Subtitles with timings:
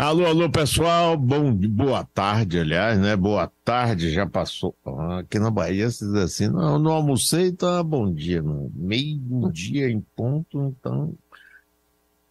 [0.00, 1.16] Alô, alô, pessoal.
[1.16, 3.16] Bom, boa tarde, aliás, né?
[3.16, 4.72] Boa tarde, já passou.
[4.86, 8.40] Ah, aqui na Bahia se diz assim, não, não almocei, então bom dia.
[8.40, 11.16] Meio-dia em ponto, então.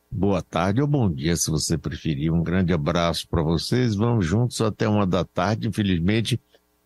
[0.09, 2.31] Boa tarde ou bom dia, se você preferir.
[2.31, 3.95] Um grande abraço para vocês.
[3.95, 5.67] Vamos juntos até uma da tarde.
[5.67, 6.39] Infelizmente,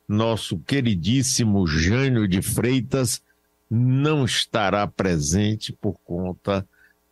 [0.07, 3.21] nosso queridíssimo Jânio de Freitas
[3.69, 6.67] não estará presente por conta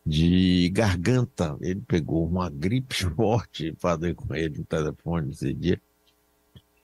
[0.09, 1.55] de garganta.
[1.61, 5.79] Ele pegou uma gripe forte, falei com ele no telefone esse dia,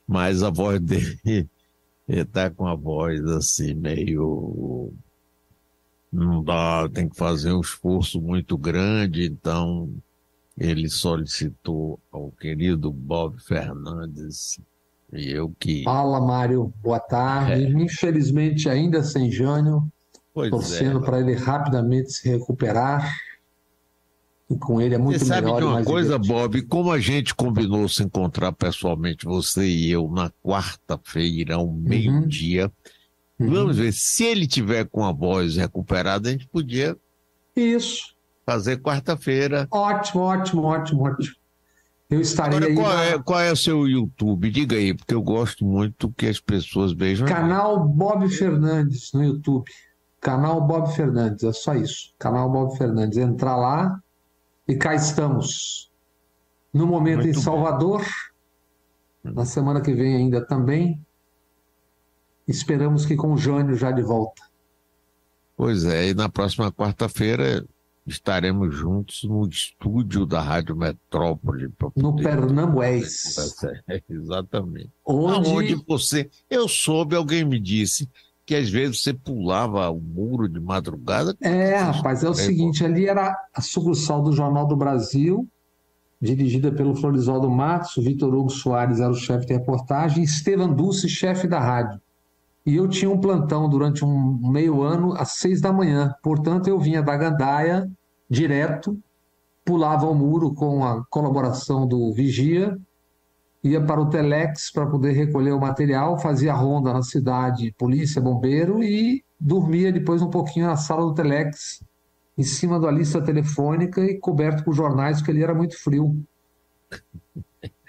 [0.07, 1.49] mas a voz dele
[2.07, 4.93] está com a voz assim, meio.
[6.11, 9.91] Não dá, tem que fazer um esforço muito grande, então
[10.57, 14.57] ele solicitou ao querido Bob Fernandes
[15.12, 15.84] e eu que.
[15.84, 16.73] Fala, Mário.
[16.81, 17.65] Boa tarde.
[17.65, 17.70] É.
[17.70, 19.91] Infelizmente, ainda sem Jânio.
[20.35, 21.02] Pois torcendo é.
[21.02, 23.09] para ele rapidamente se recuperar.
[24.49, 25.48] E com ele é muito você melhor.
[25.48, 26.34] Sabe de uma coisa, divertido.
[26.34, 26.62] Bob?
[26.63, 31.74] Como a gente combinou se encontrar pessoalmente, você e eu, na quarta-feira, ao uhum.
[31.74, 32.70] meio-dia,
[33.40, 33.49] uhum.
[33.49, 36.98] vamos ver, se ele tiver com a voz recuperada, a gente podia.
[37.55, 38.13] Isso.
[38.46, 39.68] Fazer quarta-feira.
[39.71, 41.35] Ótimo, ótimo, ótimo, ótimo.
[42.09, 43.04] Eu estaria Agora, qual, na...
[43.05, 44.52] é, qual é o seu YouTube?
[44.52, 47.26] Diga aí, porque eu gosto muito que as pessoas vejam.
[47.26, 49.65] Canal Bob Fernandes no YouTube.
[50.26, 52.12] Canal Bob Fernandes, é só isso.
[52.18, 53.15] Canal Bob Fernandes.
[53.15, 54.01] Entrar lá
[54.68, 55.91] e cá estamos.
[56.73, 58.04] No momento muito em Salvador,
[59.23, 60.99] na semana que vem ainda também.
[62.48, 64.41] Esperamos que com o Jânio já de volta.
[65.56, 67.63] Pois é, e na próxima quarta-feira
[68.07, 71.72] estaremos juntos no estúdio da Rádio Metrópole.
[71.96, 73.35] No Pernambués.
[74.09, 74.90] Exatamente.
[75.06, 75.50] Onde...
[75.50, 76.31] Onde você.
[76.50, 78.09] Eu soube, alguém me disse
[78.46, 81.35] que às vezes você pulava o muro de madrugada.
[81.41, 85.47] É, rapaz, é o seguinte: ali era a sucursal do Jornal do Brasil,
[86.22, 90.74] dirigida pelo Florisvaldo Matos, o Vitor Hugo Soares era o chefe de reportagem, e Estevam
[90.74, 92.00] Dulce, chefe da rádio.
[92.66, 96.16] E eu tinha um plantão durante um meio ano às seis da manhã.
[96.24, 97.90] Portanto, eu vinha da Gandaia
[98.28, 98.98] direto,
[99.64, 102.75] pulava o muro com a colaboração do vigia,
[103.66, 108.84] ia para o Telex para poder recolher o material, fazia ronda na cidade, polícia, bombeiro
[108.84, 111.84] e dormia depois um pouquinho na sala do Telex,
[112.38, 116.24] em cima da lista telefônica e coberto por jornais, porque ele era muito frio.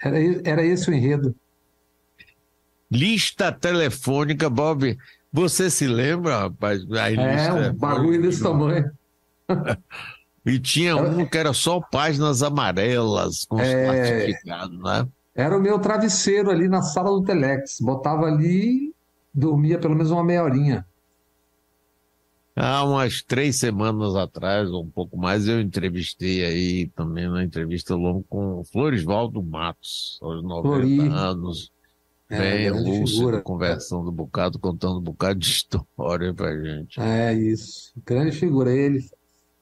[0.01, 1.35] Era, era esse o enredo.
[2.89, 4.97] Lista telefônica, Bob.
[5.31, 6.81] Você se lembra, rapaz?
[6.91, 8.89] A é, um bagulho desse tamanho.
[10.43, 14.31] e tinha um que era só páginas amarelas com os é...
[14.47, 15.07] né?
[15.37, 17.77] Era o meu travesseiro ali na sala do Telex.
[17.79, 18.91] Botava ali,
[19.31, 20.83] dormia pelo menos uma meia horinha.
[22.55, 27.93] Há umas três semanas atrás, ou um pouco mais, eu entrevistei aí também uma entrevista
[27.93, 30.99] longa com Florisvaldo Matos, aos 90 Flori.
[31.07, 31.71] anos.
[32.29, 36.99] É, bem lúcido, conversando um bocado, contando um bocado de história pra gente.
[36.99, 38.71] É isso, grande figura.
[38.71, 39.05] Ele,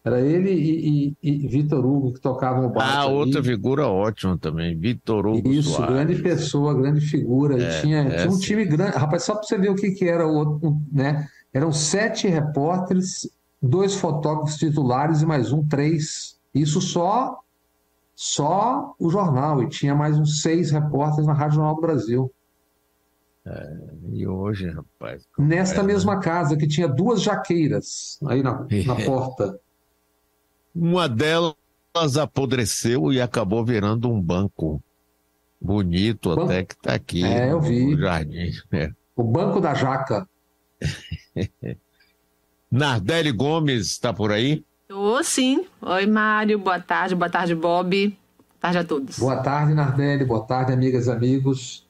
[0.06, 2.96] era ele e, e, e Vitor Hugo que tocavam o baixo.
[2.96, 5.96] Ah, outra figura ótima também, Vitor Hugo Isso, Soares.
[5.96, 7.60] grande pessoa, grande figura.
[7.60, 8.96] É, tinha, é, tinha um time grande.
[8.96, 11.28] Rapaz, só para você ver o que, que era o outro, né?
[11.52, 13.28] Eram sete repórteres,
[13.60, 16.38] dois fotógrafos titulares e mais um, três.
[16.54, 17.42] Isso só
[18.16, 22.32] só o jornal, e tinha mais uns seis repórteres na Rádio Jornal do Brasil.
[23.44, 23.78] É,
[24.12, 25.24] e hoje, rapaz.
[25.38, 26.22] Nesta é, mesma né?
[26.22, 29.60] casa, que tinha duas jaqueiras aí na, na porta.
[30.76, 31.56] Uma delas
[32.20, 34.82] apodreceu e acabou virando um banco
[35.60, 36.44] bonito, banco.
[36.44, 37.96] até que está aqui é, eu vi.
[37.96, 38.52] no jardim.
[38.72, 38.92] É.
[39.16, 40.28] O Banco da Jaca.
[42.70, 44.66] Nardelli Gomes está por aí?
[44.82, 45.66] Estou sim.
[45.82, 46.60] Oi, Mário.
[46.60, 47.16] Boa tarde.
[47.16, 48.10] Boa tarde, Bob.
[48.10, 48.18] Boa
[48.60, 49.18] tarde a todos.
[49.18, 50.26] Boa tarde, Nardelli.
[50.26, 51.85] Boa tarde, amigas e amigos.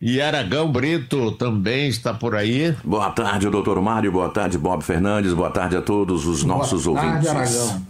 [0.00, 2.72] E Aragão Brito também está por aí.
[2.84, 4.12] Boa tarde, doutor Mário.
[4.12, 5.34] Boa tarde, Bob Fernandes.
[5.34, 7.28] Boa tarde a todos os Boa nossos tarde, ouvintes.
[7.28, 7.82] Aragão.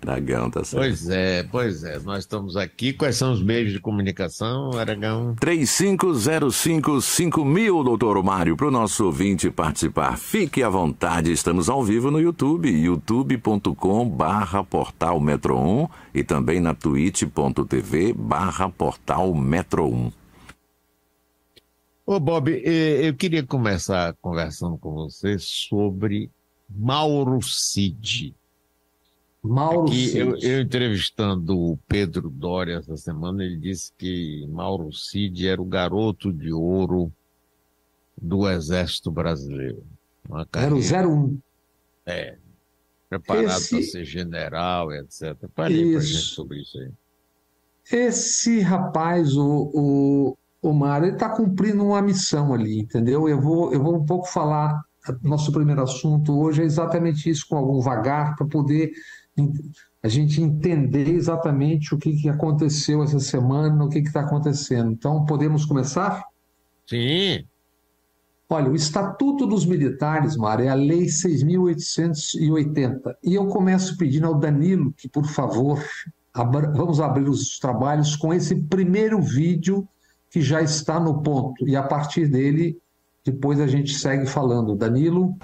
[0.06, 0.80] Aragão, tá certo.
[0.80, 1.98] Pois é, pois é.
[1.98, 2.92] Nós estamos aqui.
[2.92, 5.34] Quais são os meios de comunicação, Aragão?
[5.40, 10.16] 35055000, doutor Mário, para o nosso ouvinte participar.
[10.16, 11.32] Fique à vontade.
[11.32, 18.68] Estamos ao vivo no YouTube, youtube.com barra portal Metro 1 e também na twitch.tv barra
[18.68, 20.19] portal Metro 1.
[22.10, 26.28] Ô, Bob, eu queria começar conversando com você sobre
[26.68, 28.34] Mauro Cid.
[29.40, 30.18] Mauro Aqui, Cid.
[30.18, 35.64] Eu, eu, entrevistando o Pedro Doria essa semana, ele disse que Mauro Cid era o
[35.64, 37.12] garoto de ouro
[38.20, 39.86] do Exército Brasileiro.
[40.52, 41.38] Era o 01.
[42.06, 42.36] É.
[43.08, 43.70] Preparado Esse...
[43.70, 45.36] para ser general, etc.
[45.54, 46.90] Falei para gente sobre isso aí.
[47.92, 53.28] Esse rapaz, o, o, o Mário, ele está cumprindo uma missão ali, entendeu?
[53.28, 54.80] Eu vou, eu vou um pouco falar.
[55.22, 58.92] Nosso primeiro assunto hoje é exatamente isso, com algum vagar, para poder
[60.02, 64.92] a gente entender exatamente o que, que aconteceu essa semana, o que está acontecendo.
[64.92, 66.22] Então, podemos começar?
[66.86, 67.46] Sim.
[68.48, 73.14] Olha, o Estatuto dos Militares, Mário, é a Lei 6.880.
[73.22, 75.80] E eu começo pedindo ao Danilo que, por favor,
[76.34, 79.88] abra, vamos abrir os trabalhos com esse primeiro vídeo
[80.30, 81.66] que já está no ponto.
[81.68, 82.78] E a partir dele,
[83.24, 84.76] depois a gente segue falando.
[84.76, 85.36] Danilo.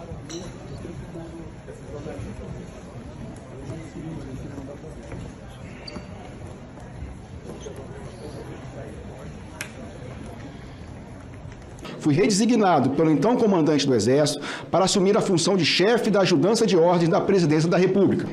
[11.99, 14.41] fui redesignado pelo então comandante do Exército
[14.71, 18.29] para assumir a função de chefe da ajudança de ordens da Presidência da República.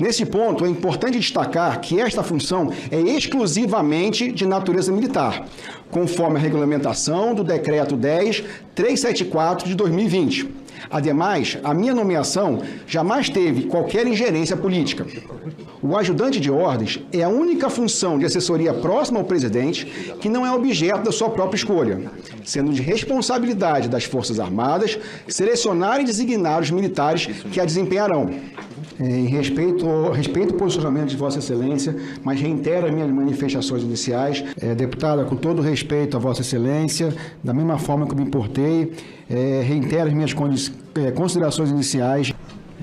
[0.00, 5.46] Nesse ponto, é importante destacar que esta função é exclusivamente de natureza militar,
[5.90, 14.06] conforme a regulamentação do Decreto 10.374 de 2020 Ademais, a minha nomeação jamais teve qualquer
[14.06, 15.06] ingerência política.
[15.82, 19.86] O ajudante de ordens é a única função de assessoria próxima ao presidente
[20.20, 22.00] que não é objeto da sua própria escolha,
[22.44, 24.98] sendo de responsabilidade das Forças Armadas
[25.28, 28.30] selecionar e designar os militares que a desempenharão.
[29.00, 34.44] É, em respeito, respeito ao posicionamento de Vossa Excelência, mas reitero as minhas manifestações iniciais.
[34.60, 38.92] É, deputada, com todo respeito a Vossa Excelência, da mesma forma que me importei,
[39.28, 40.34] é, reitero as minhas
[40.94, 42.32] é, considerações iniciais.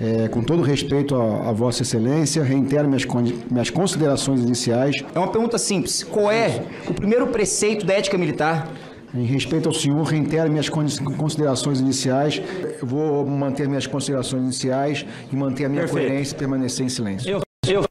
[0.01, 3.06] É, com todo respeito a, a, Vossa Excelência, reitero minhas,
[3.51, 5.04] minhas considerações iniciais.
[5.13, 6.04] É uma pergunta simples.
[6.04, 8.69] Qual é o primeiro preceito da ética militar?
[9.13, 12.41] Em respeito ao senhor, reitero minhas considerações iniciais.
[12.79, 16.07] Eu vou manter minhas considerações iniciais e manter a minha Perfeito.
[16.07, 17.29] coerência e permanecer em silêncio.
[17.29, 17.85] Eu, eu...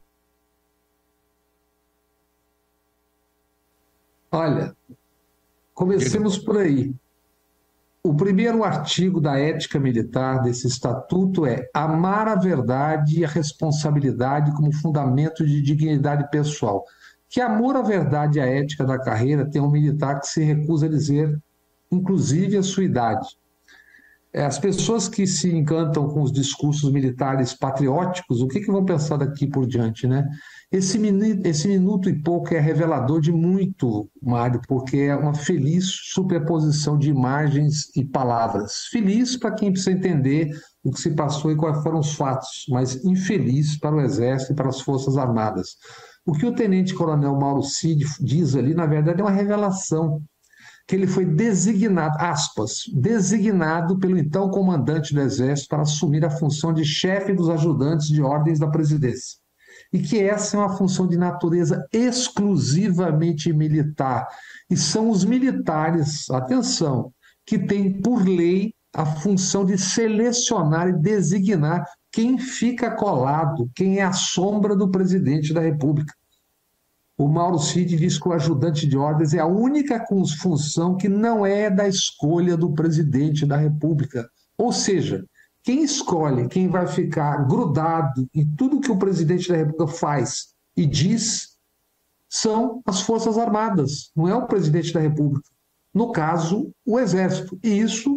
[4.31, 4.75] Olha,
[5.73, 6.93] comecemos por aí.
[8.01, 14.55] O primeiro artigo da ética militar desse estatuto é amar a verdade e a responsabilidade
[14.55, 16.85] como fundamento de dignidade pessoal.
[17.29, 20.87] Que amor à verdade e à ética da carreira tem um militar que se recusa
[20.87, 21.39] a dizer,
[21.91, 23.27] inclusive, a sua idade.
[24.31, 28.85] É, as pessoas que se encantam com os discursos militares patrióticos, o que, que vão
[28.85, 30.23] pensar daqui por diante, né?
[30.71, 35.85] Esse minuto, esse minuto e pouco é revelador de muito, Mário, porque é uma feliz
[36.13, 38.85] superposição de imagens e palavras.
[38.91, 40.51] Feliz para quem precisa entender
[40.83, 44.55] o que se passou e quais foram os fatos, mas infeliz para o Exército e
[44.55, 45.75] para as Forças Armadas.
[46.29, 50.21] O que o tenente-coronel Mauro Cid diz ali, na verdade, é uma revelação
[50.87, 56.71] que ele foi designado, aspas, designado pelo então comandante do Exército para assumir a função
[56.71, 59.39] de chefe dos ajudantes de ordens da presidência.
[59.91, 64.27] E que essa é uma função de natureza exclusivamente militar.
[64.69, 67.11] E são os militares, atenção,
[67.43, 74.03] que têm por lei a função de selecionar e designar quem fica colado, quem é
[74.03, 76.13] a sombra do presidente da República.
[77.19, 80.01] O Mauro Cid diz que o ajudante de ordens é a única
[80.41, 84.29] função que não é da escolha do presidente da República.
[84.57, 85.25] Ou seja,
[85.61, 90.85] quem escolhe quem vai ficar grudado em tudo que o presidente da República faz e
[90.85, 91.57] diz
[92.29, 95.49] são as Forças Armadas, não é o presidente da República.
[95.93, 97.59] No caso, o Exército.
[97.61, 98.15] E isso,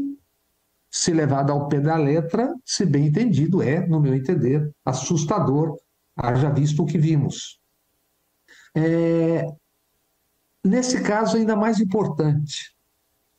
[0.88, 5.76] se levado ao pé da letra, se bem entendido, é, no meu entender, assustador,
[6.14, 7.60] haja visto o que vimos.
[8.74, 9.46] É,
[10.64, 12.74] nesse caso, ainda mais importante,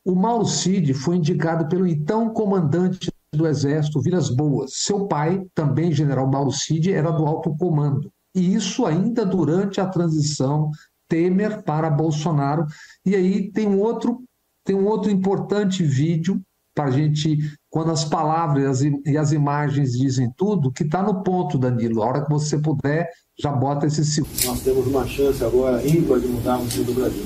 [0.05, 4.73] o Mauro Cid foi indicado pelo então comandante do Exército, Vilas Boas.
[4.75, 8.11] Seu pai, também general Mauro Cid, era do alto comando.
[8.35, 10.71] E isso ainda durante a transição
[11.07, 12.65] Temer para Bolsonaro.
[13.05, 14.23] E aí tem um outro,
[14.63, 16.41] tem um outro importante vídeo
[16.73, 21.57] para a gente, quando as palavras e as imagens dizem tudo, que está no ponto,
[21.57, 22.03] Danilo.
[22.03, 24.45] A hora que você puder, já bota esse segundo.
[24.45, 27.25] Nós temos uma chance agora ímpar de mudar o do Brasil.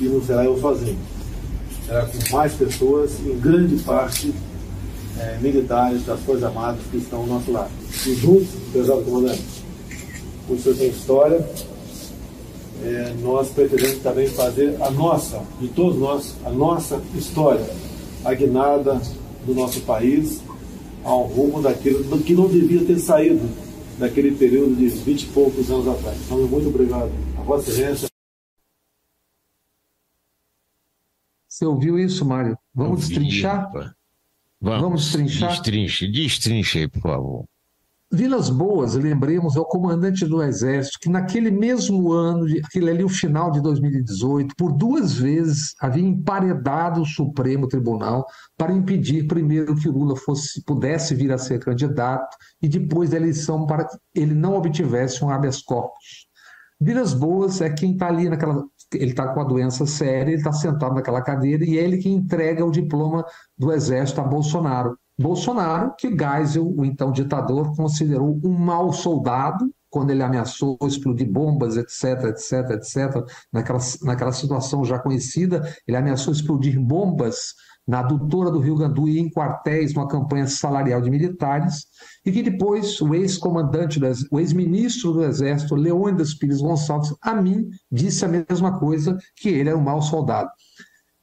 [0.00, 0.96] E não será eu sozinho.
[1.84, 4.32] Será com mais pessoas, em grande parte
[5.18, 7.72] é, militares das Forças Armadas que estão ao nosso lado.
[8.06, 9.42] E juntos, pesado comandante,
[10.48, 11.50] o senhor tem história,
[12.84, 17.68] é, nós pretendemos também fazer a nossa, de todos nós, a nossa história,
[18.24, 19.00] a guinada
[19.44, 20.42] do nosso país
[21.04, 23.48] ao rumo daquilo que não devia ter saído
[23.98, 26.18] daquele período de 20 e poucos anos atrás.
[26.24, 28.08] Então, muito obrigado a Vossa Excelência.
[31.48, 32.56] Você ouviu isso, Mário?
[32.74, 33.70] Vamos destrinchar?
[34.60, 35.50] Vamos, Vamos destrinchar?
[35.50, 37.44] Destrinche, destrinche aí, por favor.
[38.12, 43.08] Vilas Boas, lembremos, é o comandante do Exército, que naquele mesmo ano, aquele ali, o
[43.08, 48.26] final de 2018, por duas vezes havia emparedado o Supremo Tribunal
[48.58, 53.64] para impedir, primeiro, que Lula fosse, pudesse vir a ser candidato e depois da eleição
[53.64, 56.28] para que ele não obtivesse um habeas corpus.
[56.80, 58.64] Vilas Boas é quem está ali naquela.
[58.92, 62.08] Ele está com a doença séria, ele está sentado naquela cadeira e é ele que
[62.08, 63.24] entrega o diploma
[63.56, 64.98] do Exército a Bolsonaro.
[65.20, 71.76] Bolsonaro, que Geisel, o então ditador, considerou um mau soldado, quando ele ameaçou explodir bombas,
[71.76, 73.22] etc, etc, etc,
[73.52, 77.54] naquela, naquela situação já conhecida, ele ameaçou explodir bombas
[77.86, 81.86] na adutora do Rio Gandu e em quartéis, numa campanha salarial de militares,
[82.24, 84.00] e que depois o ex-comandante,
[84.30, 89.68] o ex-ministro do Exército, Leônidas Pires Gonçalves, a mim, disse a mesma coisa, que ele
[89.68, 90.48] era um mau soldado.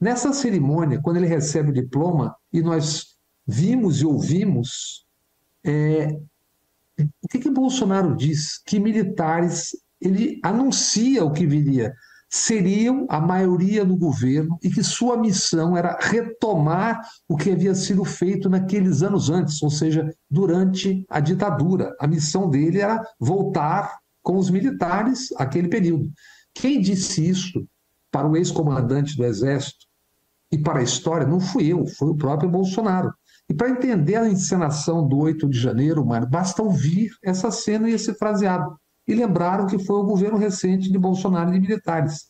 [0.00, 3.17] Nessa cerimônia, quando ele recebe o diploma, e nós
[3.48, 5.06] vimos e ouvimos
[5.64, 6.18] é,
[7.22, 8.58] o que, que Bolsonaro diz?
[8.58, 11.94] Que militares, ele anuncia o que viria,
[12.28, 18.04] seriam a maioria do governo e que sua missão era retomar o que havia sido
[18.04, 21.96] feito naqueles anos antes, ou seja, durante a ditadura.
[21.98, 26.10] A missão dele era voltar com os militares aquele período.
[26.52, 27.66] Quem disse isso
[28.10, 29.86] para o ex-comandante do Exército
[30.50, 33.12] e para a história não fui eu, foi o próprio Bolsonaro.
[33.48, 37.94] E para entender a encenação do 8 de janeiro, mano, basta ouvir essa cena e
[37.94, 38.78] esse fraseado.
[39.06, 42.28] E lembraram que foi o governo recente de Bolsonaro e de militares.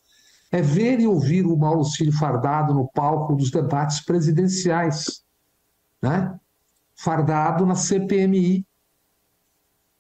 [0.50, 5.22] É ver e ouvir o Mauro Cílio fardado no palco dos debates presidenciais,
[6.00, 6.38] né?
[6.94, 8.64] fardado na CPMI,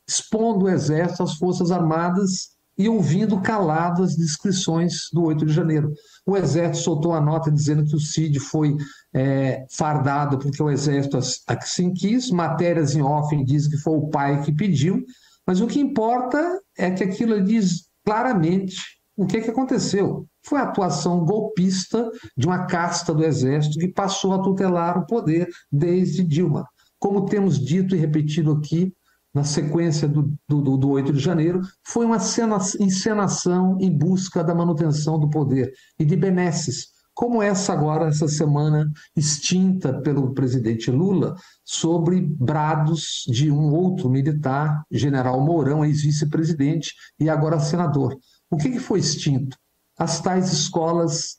[0.06, 5.92] expondo o Exército, as Forças Armadas e ouvindo calado as descrições do 8 de janeiro.
[6.24, 8.76] O Exército soltou a nota dizendo que o CID foi
[9.14, 14.42] é, fardado porque o Exército assim quis, matérias em off dizem que foi o pai
[14.42, 15.04] que pediu,
[15.46, 18.76] mas o que importa é que aquilo diz claramente
[19.16, 20.26] o que, que aconteceu.
[20.44, 25.48] Foi a atuação golpista de uma casta do Exército que passou a tutelar o poder
[25.70, 26.66] desde Dilma.
[26.98, 28.92] Como temos dito e repetido aqui,
[29.34, 34.54] na sequência do, do, do 8 de janeiro, foi uma cena, encenação em busca da
[34.54, 36.88] manutenção do poder e de benesses,
[37.18, 41.34] como essa agora, essa semana extinta pelo presidente Lula,
[41.64, 48.16] sobre brados de um outro militar, general Mourão, ex-vice-presidente e agora senador.
[48.48, 49.58] O que, que foi extinto?
[49.98, 51.38] As tais escolas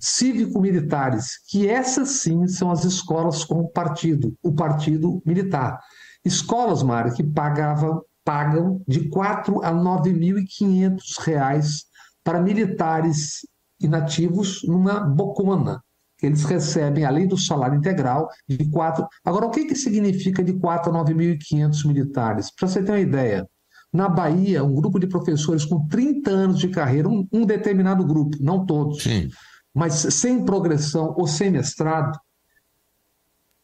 [0.00, 5.78] cívico-militares, que essas sim são as escolas com o partido, o partido militar.
[6.24, 11.84] Escolas, Mário, que pagavam, pagam de 4 a 9.500 reais
[12.24, 13.42] para militares
[13.80, 15.82] inativos numa bocona,
[16.22, 19.06] eles recebem, além do salário integral, de 4...
[19.24, 22.50] Agora, o que, que significa de 4 a 9.500 militares?
[22.54, 23.46] Para você ter uma ideia,
[23.92, 28.36] na Bahia, um grupo de professores com 30 anos de carreira, um, um determinado grupo,
[28.40, 29.28] não todos, Sim.
[29.74, 32.18] mas sem progressão ou sem mestrado,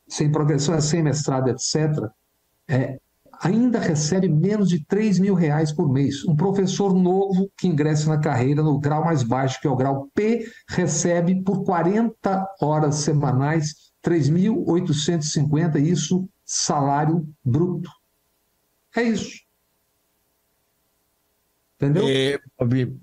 [0.09, 2.07] sem progressão, é sem mestrado, etc.,
[2.69, 2.99] é,
[3.43, 6.25] ainda recebe menos de 3 mil reais por mês.
[6.25, 10.09] Um professor novo que ingressa na carreira no grau mais baixo, que é o grau
[10.15, 17.91] P, recebe por 40 horas semanais 3.850, isso salário bruto.
[18.97, 19.41] É isso.
[21.77, 22.07] Entendeu?
[22.07, 22.39] É,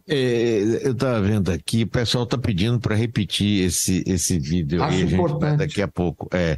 [0.08, 4.94] é, eu estava vendo aqui, o pessoal está pedindo para repetir esse, esse vídeo Acho
[4.94, 5.42] aí, a gente importante.
[5.42, 6.30] vai daqui a pouco.
[6.32, 6.58] É.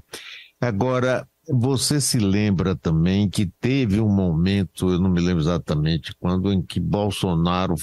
[0.60, 6.51] Agora, você se lembra também que teve um momento, eu não me lembro exatamente quando,
[6.51, 7.75] em que Bolsonaro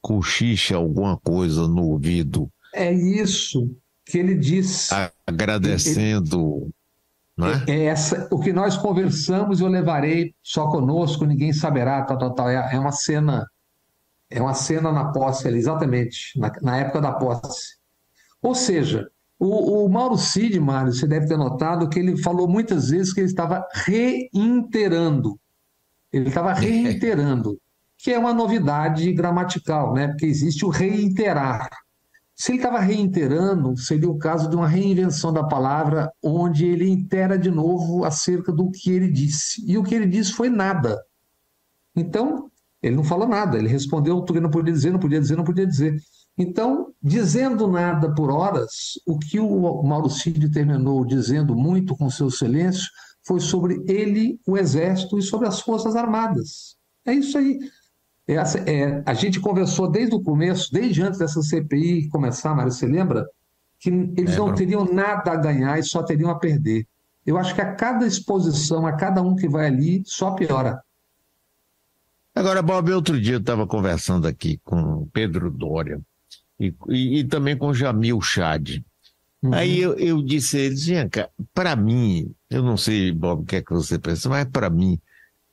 [0.00, 2.50] cochicha alguma coisa no ouvido.
[2.72, 4.90] É isso que ele diz.
[5.26, 6.70] Agradecendo.
[7.38, 7.80] Ele, é?
[7.80, 12.48] é essa, o que nós conversamos eu levarei só conosco, ninguém saberá, tal, tal, tal.
[12.48, 13.46] É, é uma cena,
[14.30, 17.76] é uma cena na posse ali, exatamente, na, na época da posse.
[18.40, 22.90] Ou seja, o, o Mauro Cid, Mário, você deve ter notado que ele falou muitas
[22.90, 25.38] vezes que ele estava reiterando.
[26.12, 27.60] Ele estava reiterando,
[27.98, 30.08] que é uma novidade gramatical, né?
[30.08, 31.68] Porque existe o reiterar.
[32.34, 37.38] Se ele estava reiterando, seria o caso de uma reinvenção da palavra, onde ele intera
[37.38, 39.64] de novo acerca do que ele disse.
[39.66, 41.02] E o que ele disse foi nada.
[41.94, 42.50] Então,
[42.82, 45.44] ele não falou nada, ele respondeu o que não podia dizer, não podia dizer, não
[45.44, 45.96] podia dizer.
[46.38, 52.90] Então, dizendo nada por horas, o que o Mauricídio terminou dizendo muito com seu silêncio
[53.26, 56.76] foi sobre ele, o Exército e sobre as Forças Armadas.
[57.06, 57.58] É isso aí.
[58.26, 62.86] Essa, é, a gente conversou desde o começo, desde antes dessa CPI começar, Mário, você
[62.86, 63.26] lembra?
[63.80, 66.86] Que eles não teriam nada a ganhar e só teriam a perder.
[67.24, 70.82] eu acho que a cada exposição, a cada um que vai ali, só piora.
[72.34, 76.00] Agora, Bob, outro dia eu estava conversando aqui com Pedro Dória
[76.58, 78.82] e, e, e também com Jamil Chad.
[79.42, 79.54] Uhum.
[79.54, 83.56] Aí eu, eu disse a eles, Gianca, para mim, eu não sei, Bob, o que
[83.56, 84.98] é que você pensa, mas para mim,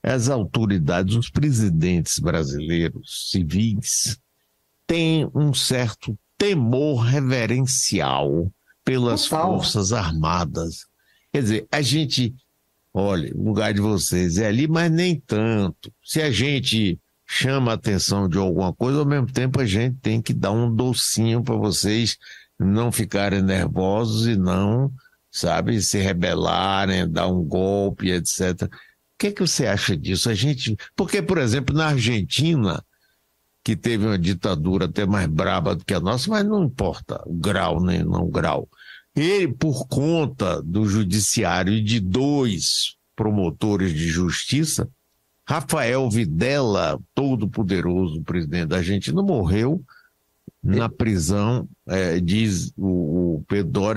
[0.02, 4.20] as autoridades, os presidentes brasileiros, civis,
[4.86, 8.52] têm um certo temor reverencial
[8.84, 9.54] pelas Total.
[9.54, 10.86] Forças Armadas.
[11.32, 12.36] Quer dizer, a gente,
[12.94, 15.92] olha, o lugar de vocês é ali, mas nem tanto.
[16.04, 17.00] Se a gente
[17.36, 20.74] chama a atenção de alguma coisa, ao mesmo tempo a gente tem que dar um
[20.74, 22.16] docinho para vocês
[22.60, 24.94] não ficarem nervosos e não,
[25.32, 28.62] sabe, se rebelarem, dar um golpe, etc.
[28.62, 28.70] O
[29.18, 30.30] que, é que você acha disso?
[30.30, 32.86] A gente, porque, por exemplo, na Argentina,
[33.64, 37.34] que teve uma ditadura até mais braba do que a nossa, mas não importa o
[37.34, 38.70] grau nem não grau.
[39.16, 44.88] Ele, por conta do judiciário e de dois promotores de justiça,
[45.48, 49.84] Rafael Videla, todo poderoso presidente da Argentina, morreu
[50.64, 53.46] na prisão, é, diz o, o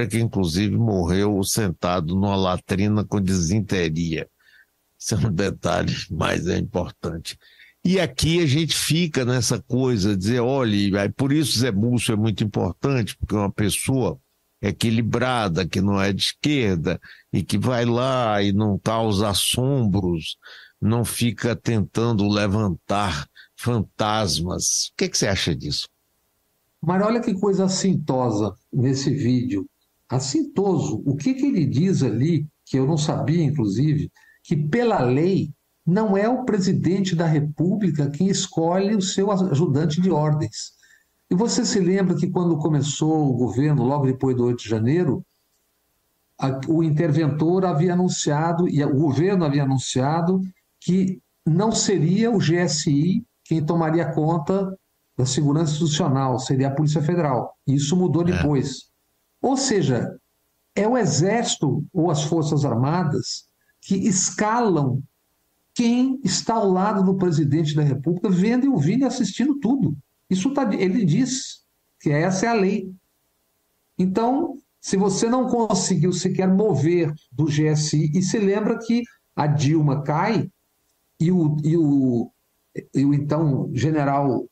[0.09, 4.29] que inclusive morreu sentado numa latrina com desinteria.
[4.99, 7.38] Isso é um detalhe, mas é importante.
[7.85, 12.43] E aqui a gente fica nessa coisa, dizer, olha, por isso Zé Múcio é muito
[12.43, 14.19] importante, porque é uma pessoa
[14.61, 17.00] equilibrada, que não é de esquerda,
[17.33, 20.37] e que vai lá e não causa assombros,
[20.80, 24.88] não fica tentando levantar fantasmas.
[24.92, 25.88] O que, é que você acha disso?
[26.83, 29.66] Mas olha que coisa assintosa nesse vídeo.
[30.09, 31.02] Assintoso.
[31.04, 34.11] O que, que ele diz ali, que eu não sabia, inclusive,
[34.45, 35.52] que pela lei
[35.85, 40.73] não é o presidente da República quem escolhe o seu ajudante de ordens.
[41.30, 45.25] E você se lembra que quando começou o governo, logo depois do 8 de janeiro,
[46.38, 50.40] a, o interventor havia anunciado, e o governo havia anunciado,
[50.87, 54.73] que não seria o GSI quem tomaria conta
[55.19, 57.57] da segurança institucional, seria a Polícia Federal.
[57.66, 58.26] Isso mudou é.
[58.26, 58.76] depois.
[59.43, 59.49] É.
[59.49, 60.16] Ou seja,
[60.77, 63.49] é o Exército ou as Forças Armadas
[63.81, 65.03] que escalam
[65.75, 69.96] quem está ao lado do presidente da República, vendo e ouvindo e assistindo tudo.
[70.31, 71.64] Isso tá, ele diz
[72.01, 72.92] que essa é a lei.
[73.99, 79.03] Então, se você não conseguiu sequer mover do GSI, e se lembra que
[79.35, 80.49] a Dilma cai
[81.20, 82.31] e o, e o,
[82.94, 84.46] e o então general,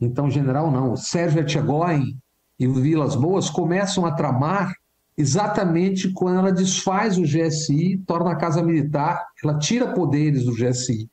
[0.00, 2.18] então general não, Sérgio Etchegóin
[2.58, 4.72] e o Vilas Boas começam a tramar
[5.16, 11.08] exatamente quando ela desfaz o GSI, torna a Casa Militar, ela tira poderes do GSI.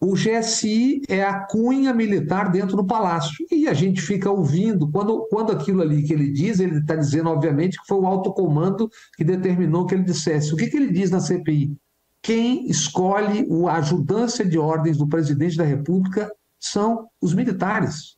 [0.00, 3.44] O GSI é a cunha militar dentro do palácio.
[3.50, 7.28] E a gente fica ouvindo, quando, quando aquilo ali que ele diz, ele está dizendo,
[7.30, 10.54] obviamente, que foi o alto comando que determinou que ele dissesse.
[10.54, 11.76] O que, que ele diz na CPI?
[12.22, 18.16] Quem escolhe a ajudância de ordens do presidente da República são os militares.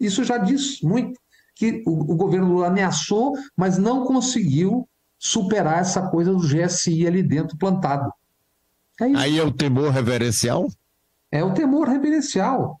[0.00, 1.20] Isso já diz muito
[1.54, 7.22] que o, o governo Lula ameaçou, mas não conseguiu superar essa coisa do GSI ali
[7.22, 8.12] dentro plantado.
[9.00, 10.68] É Aí é o temor reverencial?
[11.30, 12.80] É o temor reverencial.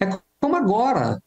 [0.00, 0.06] É
[0.40, 1.22] como agora.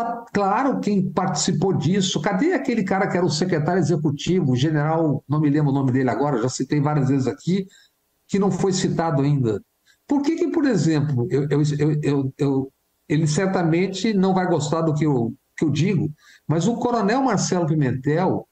[0.00, 2.22] Tá claro quem participou disso.
[2.22, 5.92] Cadê aquele cara que era o secretário executivo, o general, não me lembro o nome
[5.92, 7.66] dele agora, já citei várias vezes aqui,
[8.26, 9.62] que não foi citado ainda?
[10.08, 11.46] Por que, que por exemplo, eu,
[12.02, 12.72] eu, eu,
[13.06, 16.10] ele certamente não vai gostar do que eu que eu digo,
[16.48, 18.48] mas o coronel Marcelo Pimentel,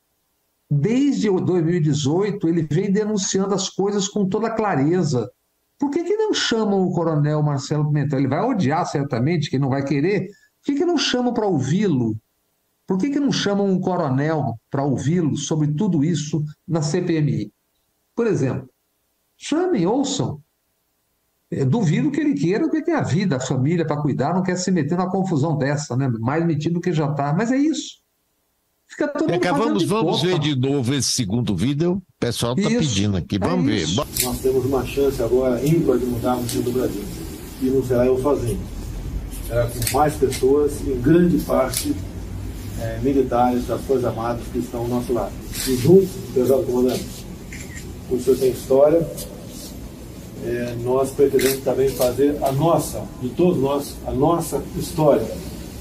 [0.70, 5.30] desde 2018, ele vem denunciando as coisas com toda clareza.
[5.78, 8.18] Por que, que não chamam o coronel Marcelo Pimentel?
[8.18, 10.28] Ele vai odiar certamente, que não vai querer.
[10.60, 12.16] Por que, que não chamam para ouvi-lo?
[12.86, 17.52] Por que, que não chamam um coronel para ouvi-lo sobre tudo isso na CPMI?
[18.14, 18.68] Por exemplo,
[19.36, 20.40] chamem, ouçam.
[21.50, 24.56] Eu duvido que ele queira, porque tem a vida, a família para cuidar, não quer
[24.56, 26.08] se meter numa confusão dessa, né?
[26.18, 27.32] Mais metido do que já está.
[27.32, 27.98] Mas é isso.
[28.86, 31.92] Fica todo mundo vamos, vamos ver de novo esse segundo vídeo.
[31.96, 33.36] O pessoal está pedindo aqui.
[33.36, 33.94] É vamos é ver.
[33.94, 37.04] Nós temos uma chance agora ímpar de mudar o do Brasil.
[37.60, 38.77] E não será eu fazendo.
[39.48, 41.94] Será com mais pessoas, em grande parte
[42.78, 45.32] é, militares das Forças Armadas que estão ao nosso lado.
[45.66, 47.06] E juntos, pesado comandante,
[48.10, 49.08] o senhor tem história,
[50.44, 55.26] é, nós pretendemos também fazer a nossa, de todos nós, a nossa história,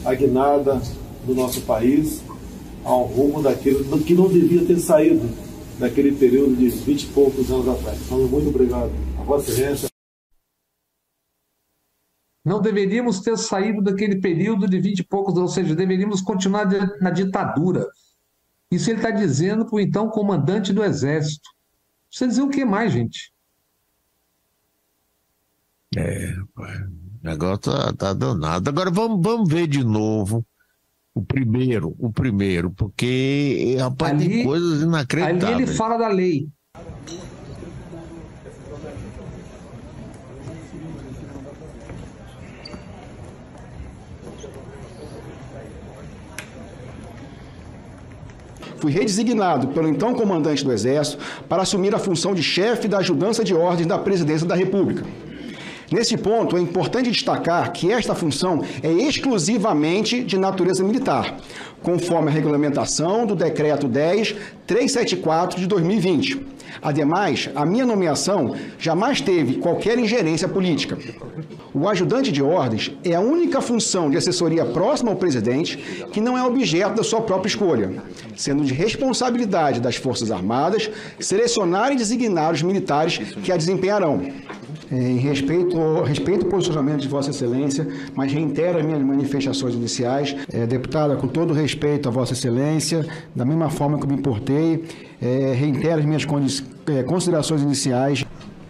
[0.05, 0.81] a guinada
[1.25, 2.21] do nosso país
[2.85, 5.29] ao rumo daquilo que não devia ter saído
[5.77, 7.97] daquele período de 20 e poucos anos atrás.
[8.05, 9.96] Então, muito obrigado a Vossa Excelência.
[12.47, 16.65] Não deveríamos ter saído daquele período de 20 e poucos, ou seja, deveríamos continuar
[17.01, 17.85] na ditadura.
[18.71, 21.49] Isso ele está dizendo para o então comandante do Exército.
[22.09, 23.33] Você dizer o que mais, gente?
[25.97, 28.69] É, o negócio tá, tá danado.
[28.69, 30.45] Agora vamos, vamos ver de novo
[31.13, 35.53] o primeiro, o primeiro, porque rapaz, ali, tem coisas inacreditáveis.
[35.53, 36.47] Ali ele fala da lei.
[48.77, 53.43] Fui redesignado pelo então comandante do Exército para assumir a função de chefe da ajudança
[53.43, 55.03] de ordens da Presidência da República.
[55.91, 61.37] Nesse ponto, é importante destacar que esta função é exclusivamente de natureza militar,
[61.81, 69.97] conforme a regulamentação do Decreto 10.374 de 2020 Ademais, a minha nomeação jamais teve qualquer
[69.97, 70.97] ingerência política.
[71.73, 75.77] O ajudante de ordens é a única função de assessoria próxima ao presidente
[76.11, 78.03] que não é objeto da sua própria escolha,
[78.35, 84.21] sendo de responsabilidade das Forças Armadas selecionar e designar os militares que a desempenharão.
[84.91, 90.35] É, em respeito, respeito ao posicionamento de Vossa Excelência, mas reitero as minhas manifestações iniciais.
[90.51, 94.85] É, deputada, com todo respeito a Vossa Excelência, da mesma forma que me importei,
[95.21, 96.25] é, reitero as minhas
[96.87, 98.25] é, considerações iniciais.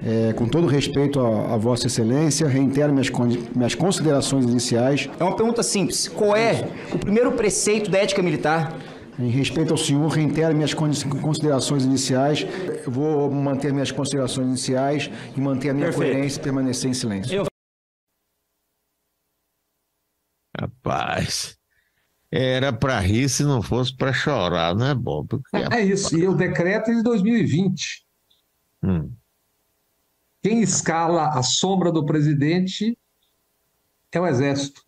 [0.05, 3.09] É, com todo respeito a, Vossa Excelência, reitero minhas,
[3.55, 5.09] minhas considerações iniciais.
[5.19, 6.07] É uma pergunta simples.
[6.07, 8.77] Qual é o primeiro preceito da ética militar?
[9.19, 12.45] Em respeito ao senhor, reitero minhas considerações iniciais.
[12.85, 16.11] Eu vou manter minhas considerações iniciais e manter a minha Perfeito.
[16.11, 17.33] coerência e permanecer em silêncio.
[17.33, 17.45] Eu...
[20.59, 21.57] Rapaz,
[22.31, 25.39] era para rir se não fosse para chorar, né, Bob?
[25.53, 28.05] É, é isso, e o decreto é de 2020.
[28.83, 29.11] Hum.
[30.43, 32.97] Quem escala a sombra do presidente
[34.11, 34.86] é o Exército.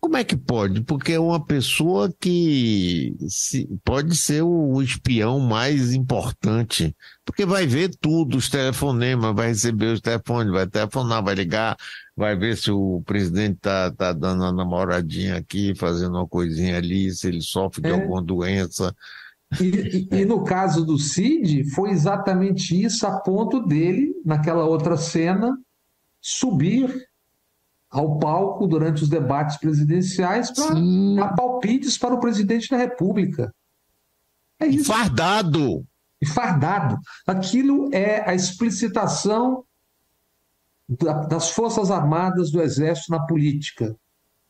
[0.00, 0.82] Como é que pode?
[0.82, 7.90] Porque é uma pessoa que se, pode ser o espião mais importante, porque vai ver
[8.00, 11.76] tudo, os telefonemas, vai receber os telefones, vai telefonar, vai ligar,
[12.16, 17.10] vai ver se o presidente tá, tá dando uma namoradinha aqui, fazendo uma coisinha ali,
[17.10, 17.92] se ele sofre de é.
[17.92, 18.94] alguma doença.
[19.60, 24.96] E, e, e, no caso do Cid, foi exatamente isso, a ponto dele, naquela outra
[24.96, 25.56] cena,
[26.20, 27.06] subir
[27.92, 30.74] ao palco durante os debates presidenciais para
[31.14, 33.54] dar palpites para o presidente da República.
[34.58, 34.86] É isso.
[34.86, 35.84] Fardado.
[36.20, 36.96] E fardado.
[37.26, 39.62] Aquilo é a explicitação
[41.28, 43.94] das Forças Armadas do Exército na política.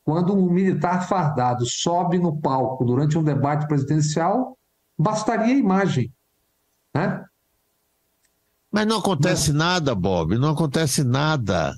[0.05, 4.57] Quando um militar fardado sobe no palco durante um debate presidencial,
[4.97, 6.13] bastaria a imagem.
[6.93, 7.23] Né?
[8.71, 9.59] Mas não acontece não.
[9.59, 11.73] nada, Bob, não acontece nada.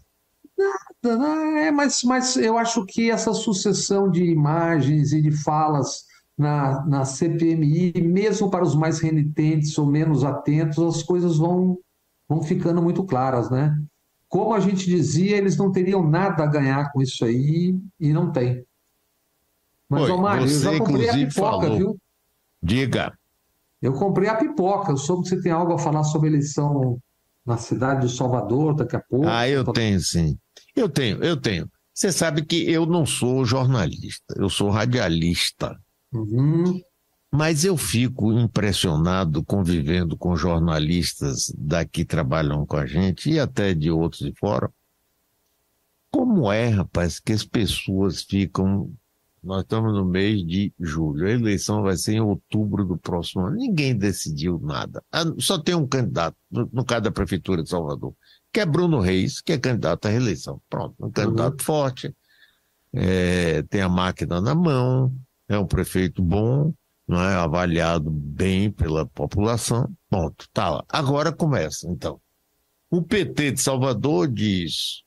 [1.10, 6.06] É, mas, mas eu acho que essa sucessão de imagens e de falas
[6.38, 11.78] na, na CPMI, mesmo para os mais renitentes ou menos atentos, as coisas vão,
[12.28, 13.78] vão ficando muito claras, né?
[14.28, 18.32] Como a gente dizia, eles não teriam nada a ganhar com isso aí e não
[18.32, 18.65] tem.
[19.88, 21.78] Mas, Oi, Mário, eu já comprei a pipoca, falou.
[21.78, 21.98] viu?
[22.62, 23.18] Diga.
[23.82, 24.91] Eu comprei a pipoca.
[24.91, 27.00] Eu soube que você tem algo a falar sobre a eleição
[27.46, 29.28] na cidade de Salvador daqui a pouco.
[29.28, 30.38] Ah, eu tenho sim.
[30.76, 31.70] Eu tenho, eu tenho.
[31.94, 35.80] Você sabe que eu não sou jornalista, eu sou radialista.
[36.12, 36.82] Uhum.
[37.32, 43.74] Mas eu fico impressionado convivendo com jornalistas daqui que trabalham com a gente e até
[43.74, 44.72] de outros de fora.
[46.10, 48.90] Como é, rapaz, que as pessoas ficam.
[49.46, 53.56] Nós estamos no mês de julho, a eleição vai ser em outubro do próximo ano.
[53.56, 55.04] Ninguém decidiu nada.
[55.12, 58.14] Ah, só tem um candidato, no caso da Prefeitura de Salvador
[58.56, 60.62] que é Bruno Reis, que é candidato à reeleição.
[60.70, 61.66] Pronto, um candidato uhum.
[61.66, 62.16] forte,
[62.94, 65.14] é, tem a máquina na mão,
[65.50, 66.74] é um prefeito bom,
[67.06, 69.94] não é avaliado bem pela população.
[70.10, 70.86] Ponto, tá lá.
[70.88, 72.18] Agora começa, então.
[72.90, 75.04] O PT de Salvador diz: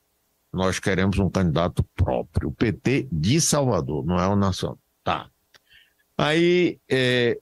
[0.52, 2.48] nós queremos um candidato próprio.
[2.48, 4.78] O PT de Salvador, não é o nacional.
[5.04, 5.28] Tá.
[6.16, 7.38] Aí é,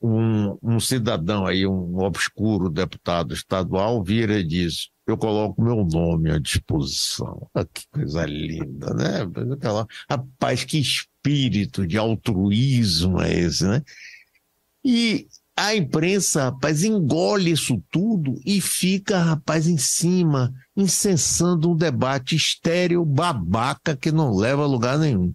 [0.00, 6.30] um, um, cidadão aí, um obscuro deputado estadual, vira e diz: eu coloco meu nome
[6.30, 7.48] à disposição.
[7.54, 9.18] Ah, que coisa linda, né?
[10.08, 13.82] Rapaz, que espírito de altruísmo é esse, né?
[14.84, 15.26] E
[15.58, 23.04] a imprensa, rapaz, engole isso tudo e fica, rapaz, em cima, incensando um debate estéreo,
[23.04, 25.34] babaca, que não leva a lugar nenhum.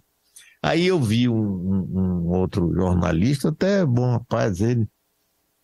[0.61, 4.87] Aí eu vi um, um, um outro jornalista, até bom rapaz, ele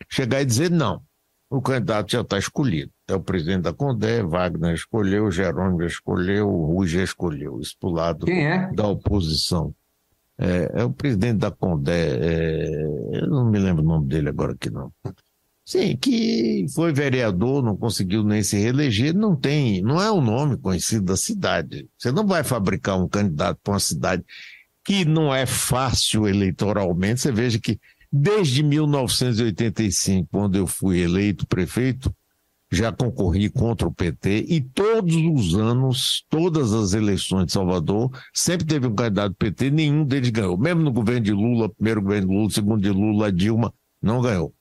[0.10, 1.02] chegar e dizer: não,
[1.50, 2.92] o candidato já está escolhido.
[3.08, 7.62] É o presidente da Condé, Wagner escolheu, Jerônimo escolheu, Rui já escolheu.
[7.62, 8.70] Isso para lado é?
[8.74, 9.74] da oposição.
[10.42, 14.54] É, é, o presidente da Condé, é, eu não me lembro o nome dele agora
[14.54, 14.90] aqui não.
[15.66, 20.22] Sim, que foi vereador, não conseguiu nem se reeleger, não tem, não é o um
[20.22, 21.88] nome conhecido da cidade.
[21.98, 24.24] Você não vai fabricar um candidato para uma cidade
[24.84, 27.20] que não é fácil eleitoralmente.
[27.22, 27.78] Você veja que
[28.12, 32.12] desde 1985, quando eu fui eleito prefeito,
[32.72, 38.66] já concorri contra o PT e todos os anos, todas as eleições de Salvador, sempre
[38.68, 40.58] teve um candidato PT, nenhum deles ganhou.
[40.58, 44.54] Mesmo no governo de Lula, primeiro governo de Lula, segundo de Lula, Dilma, não ganhou.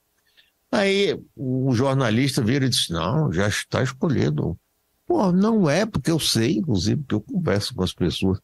[0.71, 4.59] Aí o jornalista vira e diz: não, já está escolhido.
[5.07, 8.39] Pô, não é, porque eu sei, inclusive, porque eu converso com as pessoas.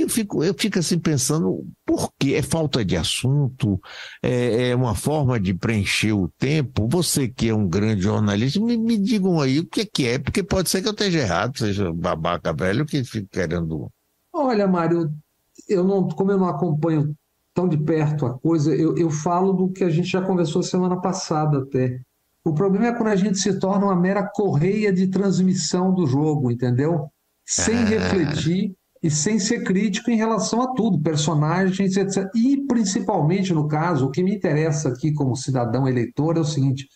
[0.00, 2.34] Eu fico, eu fico assim pensando, por quê?
[2.34, 3.80] É falta de assunto?
[4.22, 6.88] É, é, uma forma de preencher o tempo?
[6.90, 10.18] Você que é um grande jornalista, me, me digam aí o que é que é,
[10.18, 13.90] porque pode ser que eu esteja errado, seja babaca velho que fica querendo.
[14.32, 15.12] Olha, Mário,
[15.68, 17.14] eu não, como eu não acompanho
[17.52, 21.00] tão de perto a coisa, eu, eu falo do que a gente já conversou semana
[21.00, 22.00] passada até.
[22.44, 26.50] O problema é quando a gente se torna uma mera correia de transmissão do jogo,
[26.50, 27.10] entendeu?
[27.44, 27.84] Sem é.
[27.84, 32.28] refletir e sem ser crítico em relação a tudo, personagens, etc.
[32.34, 36.88] E principalmente no caso, o que me interessa aqui como cidadão eleitor é o seguinte: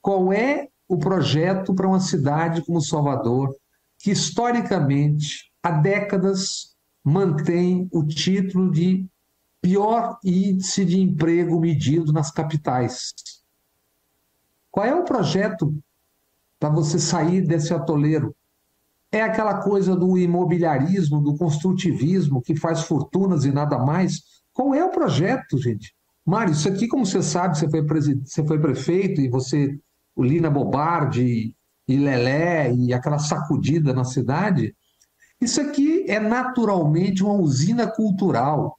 [0.00, 3.54] qual é o projeto para uma cidade como Salvador,
[3.96, 9.06] que historicamente, há décadas, mantém o título de
[9.60, 13.14] pior índice de emprego medido nas capitais.
[14.70, 15.72] Qual é o projeto
[16.58, 18.34] para você sair desse atoleiro?
[19.12, 24.20] É aquela coisa do imobiliarismo, do construtivismo que faz fortunas e nada mais?
[24.52, 25.92] Qual é o projeto, gente?
[26.24, 29.76] Mário, isso aqui, como você sabe, você foi, você foi prefeito e você,
[30.14, 31.54] o Lina Bobardi
[31.88, 34.74] e Lelé e aquela sacudida na cidade,
[35.40, 38.78] isso aqui é naturalmente uma usina cultural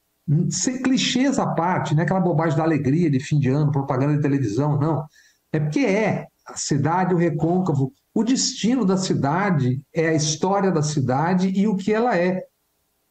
[0.50, 4.16] sem clichês à parte, não é aquela bobagem da alegria de fim de ano, propaganda
[4.16, 5.06] de televisão, não.
[5.52, 10.82] É porque é a cidade, o recôncavo, o destino da cidade é a história da
[10.82, 12.44] cidade e o que ela é.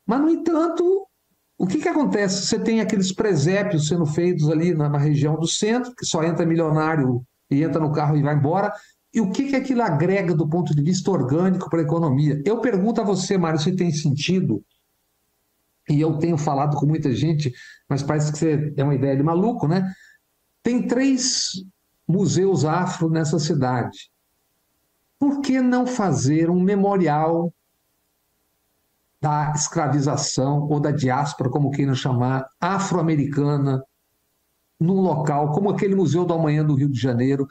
[0.06, 1.06] Mas, no entanto,
[1.56, 2.46] o que, que acontece?
[2.46, 6.46] Você tem aqueles presépios sendo feitos ali na, na região do centro, que só entra
[6.46, 8.72] milionário e entra no carro e vai embora.
[9.12, 12.40] E o que, que aquilo agrega do ponto de vista orgânico para a economia?
[12.44, 14.62] Eu pergunto a você, Mário, se tem sentido
[15.88, 17.52] e eu tenho falado com muita gente,
[17.88, 19.92] mas parece que você é uma ideia de maluco, né?
[20.62, 21.52] Tem três
[22.06, 24.09] museus afro nessa cidade.
[25.20, 27.52] Por que não fazer um memorial
[29.20, 33.84] da escravização ou da diáspora, como queiram chamar, afro-americana,
[34.80, 37.46] num local como aquele Museu do Amanhã do Rio de Janeiro,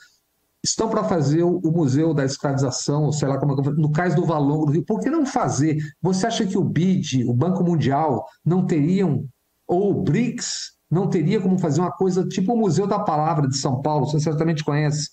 [0.64, 4.26] estão para fazer o, Museu da Escravização, ou sei lá como é no Cais do
[4.26, 4.84] Valongo do Rio.
[4.84, 5.78] Por que não fazer?
[6.02, 9.26] Você acha que o BID, o Banco Mundial, não teriam,
[9.68, 13.56] ou o BRICS, não teria como fazer uma coisa tipo o Museu da Palavra de
[13.56, 15.10] São Paulo, você certamente conhece,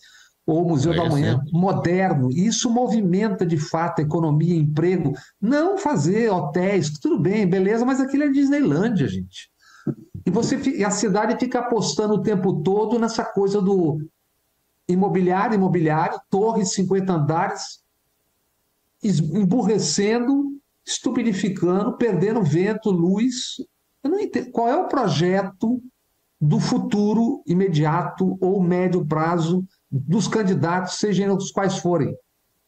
[0.46, 2.30] ou o Museu é, da Manhã, moderno.
[2.30, 5.12] Isso movimenta de fato economia, emprego.
[5.40, 9.50] Não fazer hotéis, tudo bem, beleza, mas aquilo é Disneylândia, gente.
[10.24, 14.00] E você e a cidade fica apostando o tempo todo nessa coisa do
[14.88, 17.82] imobiliário, imobiliário, torres, 50 andares,
[19.02, 23.56] emburrecendo, estupidificando, perdendo vento, luz.
[24.02, 24.50] Eu não entendo.
[24.52, 25.82] Qual é o projeto
[26.40, 32.14] do futuro imediato ou médio prazo dos candidatos, sejam os quais forem?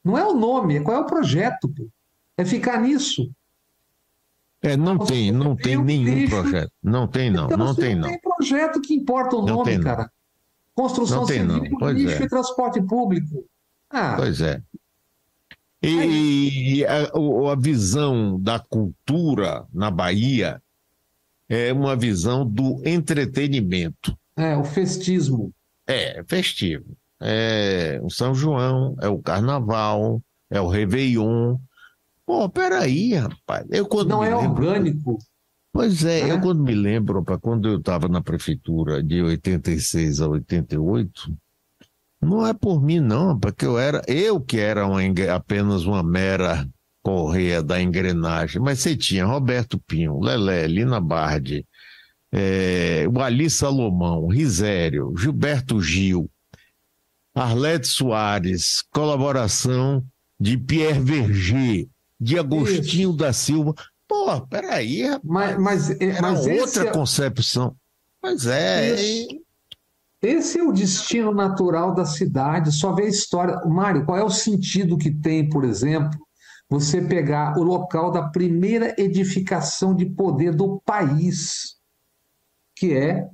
[0.04, 1.68] Não é o nome, é qual é o projeto.
[1.68, 1.88] Pô.
[2.36, 3.30] É ficar nisso.
[4.62, 6.72] É, não tem, não tem nenhum projeto.
[6.82, 7.46] Não tem, não.
[7.46, 8.02] Então, não tem, não.
[8.02, 10.10] Não tem projeto que importa o nome, tem, cara.
[10.74, 11.90] Construção não tem, civil, não.
[11.90, 12.26] lixo é.
[12.26, 13.44] e transporte público.
[13.90, 14.14] Ah.
[14.16, 14.62] Pois é.
[15.82, 20.60] E, a, a, visão da cultura na Bahia
[21.48, 24.16] é uma visão do entretenimento.
[24.36, 25.52] É, o festismo.
[25.86, 26.96] É, festivo.
[27.20, 31.58] É o São João, é o Carnaval, é o Réveillon.
[32.24, 33.66] Pô, peraí, rapaz.
[33.70, 35.18] Eu, quando Não é lembro, orgânico.
[35.72, 40.20] Pois é, é, eu quando me lembro, para quando eu estava na prefeitura de 86
[40.20, 41.36] a 88,
[42.20, 45.00] não é por mim não, porque eu era, eu que era uma,
[45.32, 46.68] apenas uma mera
[47.02, 51.64] correia da engrenagem, mas você tinha Roberto Pinho, Lelé, Lina Bardi,
[52.32, 56.28] é, o Ali Salomão, Risério, Gilberto Gil,
[57.38, 60.04] Arlete Soares, colaboração
[60.38, 61.88] de Pierre Verger,
[62.20, 63.18] de Agostinho Isso.
[63.18, 63.74] da Silva,
[64.08, 66.90] Pô, peraí, mas, mas, era mas outra é...
[66.90, 67.76] concepção.
[68.22, 68.88] Mas é.
[68.88, 69.42] Esse,
[70.22, 73.60] esse é o destino natural da cidade, só vê a história.
[73.66, 76.18] Mário, qual é o sentido que tem, por exemplo,
[76.70, 81.76] você pegar o local da primeira edificação de poder do país,
[82.74, 83.28] que é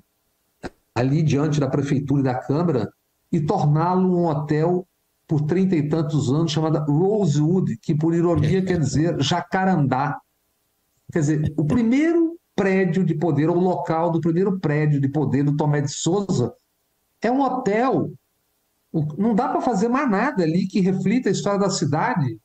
[0.93, 2.93] ali diante da prefeitura e da Câmara,
[3.31, 4.87] e torná-lo um hotel
[5.27, 10.19] por trinta e tantos anos, chamada Rosewood, que por ironia quer dizer jacarandá.
[11.13, 15.57] Quer dizer, o primeiro prédio de poder, o local do primeiro prédio de poder do
[15.57, 16.55] Tomé de Souza
[17.21, 18.13] é um hotel.
[19.19, 22.39] Não dá para fazer mais nada ali que reflita a história da cidade.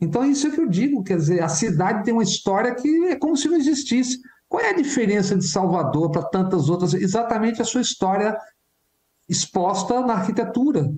[0.00, 3.16] Então, isso é que eu digo, quer dizer, a cidade tem uma história que é
[3.16, 4.18] como se não existisse.
[4.48, 6.94] Qual é a diferença de Salvador para tantas outras?
[6.94, 8.36] Exatamente a sua história
[9.30, 10.92] exposta na arquitetura,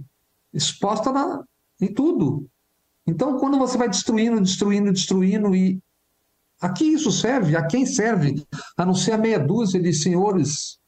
[0.53, 1.45] exposta na,
[1.79, 2.49] em tudo.
[3.07, 5.79] Então, quando você vai destruindo, destruindo, destruindo, e
[6.61, 7.55] a que isso serve?
[7.55, 8.43] A quem serve?
[8.77, 10.81] A não ser a meia dúzia de senhores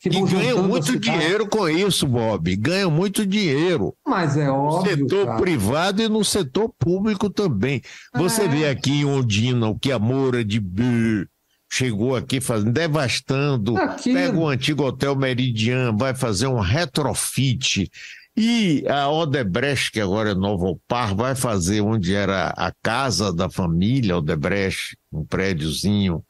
[0.00, 2.54] que e ganham muito dinheiro com isso, Bob.
[2.54, 3.92] Ganham muito dinheiro.
[4.06, 4.96] Mas é óbvio.
[4.96, 5.40] No setor cara.
[5.40, 7.82] privado e no setor público também.
[8.14, 8.48] Você é.
[8.48, 11.28] vê aqui em Ondina o que a Moura de Bir
[11.70, 13.76] chegou aqui fazendo, devastando.
[13.76, 14.12] Aqui...
[14.12, 17.90] Pega o antigo Hotel Meridian, vai fazer um retrofit.
[18.36, 23.50] E a Odebrecht, que agora é Novo Par, vai fazer onde era a casa da
[23.50, 26.24] família Odebrecht, um prédiozinho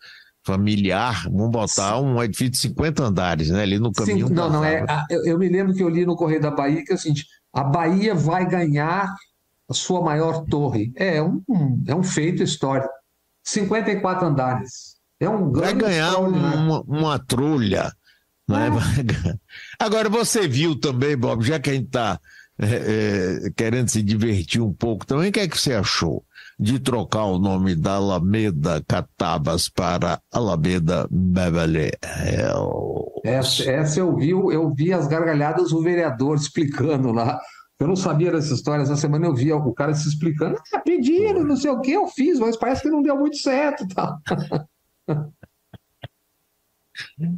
[0.49, 3.63] familiar, vamos botar um edifício de 50 andares, né?
[3.63, 4.29] Ali no caminho.
[4.29, 4.87] Sim, não, não, é.
[5.11, 7.27] Eu, eu, me lembro que eu li no Correio da Bahia que é o seguinte:
[7.53, 9.15] a Bahia vai ganhar
[9.69, 10.91] a sua maior torre.
[10.97, 12.89] É um, um é um feito histórico.
[13.45, 14.88] 54 andares.
[15.21, 17.93] É um grande Vai ganhar uma, uma trulha.
[18.49, 18.71] Né?
[19.79, 22.19] Agora, você viu também, Bob, já que a gente está
[22.59, 26.25] é, é, querendo se divertir um pouco também, o que é que você achou
[26.59, 33.21] de trocar o nome da Alameda Catabas para Alameda Beverly Hills?
[33.25, 37.39] Essa, essa eu vi, eu vi as gargalhadas do vereador explicando lá.
[37.79, 38.83] Eu não sabia dessa história.
[38.83, 40.57] Essa semana eu vi o cara se explicando.
[40.75, 43.87] Ah, pediram, não sei o que, eu fiz, mas parece que não deu muito certo.
[43.95, 44.19] Tá?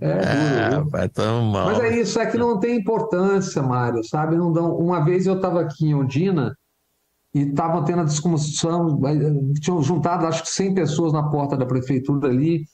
[0.00, 1.66] É, duro, vai tão mal.
[1.66, 4.36] Mas é isso, é que não tem importância, Mário, sabe?
[4.36, 4.76] Não dão...
[4.76, 6.56] Uma vez eu estava aqui em Ondina
[7.34, 9.00] e estavam tendo a discussão,
[9.60, 12.64] tinham juntado acho que 100 pessoas na porta da prefeitura ali,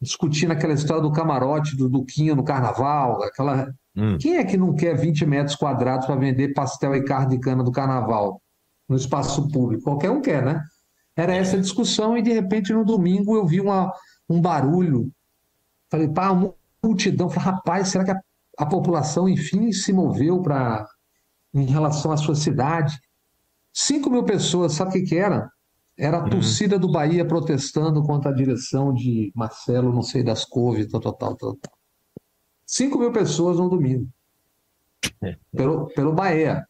[0.00, 3.72] discutindo aquela história do camarote, do Duquinho no carnaval, aquela...
[3.94, 4.16] Hum.
[4.18, 7.62] Quem é que não quer 20 metros quadrados para vender pastel e carne de cana
[7.62, 8.40] do carnaval
[8.88, 9.84] no espaço público?
[9.84, 10.62] Qualquer um quer, né?
[11.14, 13.92] Era essa discussão e de repente no domingo eu vi uma,
[14.32, 15.10] um barulho.
[15.90, 17.28] Falei, pá, uma multidão.
[17.28, 18.20] Falei, rapaz, será que a,
[18.58, 20.86] a população enfim se moveu para
[21.54, 22.98] em relação à sua cidade?
[23.72, 25.50] 5 mil pessoas, sabe o que, que era?
[25.96, 26.30] Era a uhum.
[26.30, 31.14] torcida do Bahia protestando contra a direção de Marcelo, não sei das couves, tal, tal,
[31.14, 31.56] tal, tal.
[32.66, 34.08] 5 mil pessoas no domingo.
[35.54, 36.66] Pelo, pelo Bahia.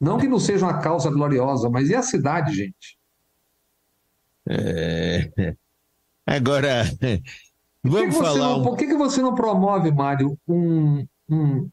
[0.00, 2.98] Não que não seja uma causa gloriosa, mas e a cidade, gente?
[4.48, 5.56] É...
[6.26, 6.84] Agora,
[7.82, 8.38] vamos por falar.
[8.38, 8.62] Não.
[8.62, 11.68] Por que, que você não promove, Mário, um, um,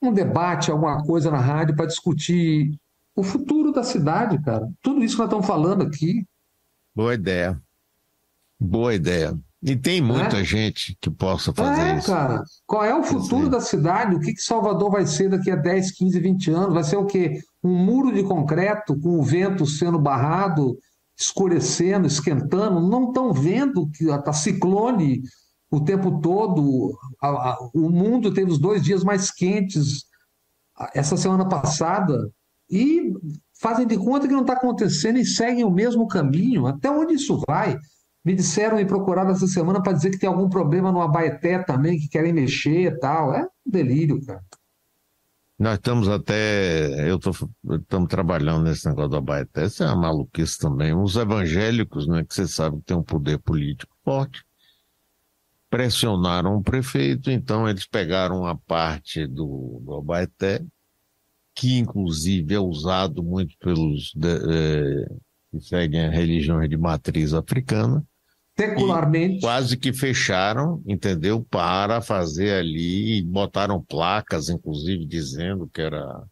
[0.00, 2.78] um debate, alguma coisa na rádio para discutir
[3.14, 4.68] o futuro da cidade, cara?
[4.82, 6.26] Tudo isso que nós estamos falando aqui.
[6.94, 7.60] Boa ideia.
[8.58, 9.38] Boa ideia.
[9.62, 10.44] E tem muita é?
[10.44, 12.08] gente que possa fazer é, isso.
[12.08, 12.42] cara.
[12.66, 14.16] Qual é o futuro da cidade?
[14.16, 16.74] O que, que Salvador vai ser daqui a 10, 15, 20 anos?
[16.74, 17.40] Vai ser o quê?
[17.62, 20.76] Um muro de concreto com o vento sendo barrado,
[21.18, 25.22] escurecendo, esquentando, não estão vendo que está ciclone
[25.70, 26.98] o tempo todo.
[27.20, 30.04] A, a, o mundo teve os dois dias mais quentes
[30.94, 32.30] essa semana passada
[32.70, 33.12] e
[33.60, 36.66] fazem de conta que não está acontecendo e seguem o mesmo caminho.
[36.66, 37.78] Até onde isso vai?
[38.24, 41.98] Me disseram e procuraram essa semana para dizer que tem algum problema no Abaeté também,
[41.98, 43.34] que querem mexer e tal.
[43.34, 44.42] É um delírio, cara.
[45.62, 47.08] Nós estamos até.
[47.08, 50.92] Eu estamos trabalhando nesse negócio do Abaeté, isso é uma maluquice também.
[50.92, 54.44] Os evangélicos, né, que você sabe que tem um poder político forte,
[55.70, 60.64] pressionaram o prefeito, então eles pegaram a parte do, do Abaeté,
[61.54, 65.06] que inclusive é usado muito pelos de, é,
[65.52, 68.04] que seguem a religião de matriz africana,
[68.58, 69.40] Secularmente.
[69.40, 71.44] Quase que fecharam, entendeu?
[71.50, 76.22] Para fazer ali, botaram placas, inclusive, dizendo que era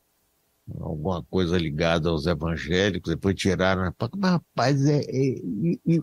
[0.79, 3.93] alguma coisa ligada aos evangélicos, depois tiraram.
[4.17, 5.35] Mas, rapaz, é, é,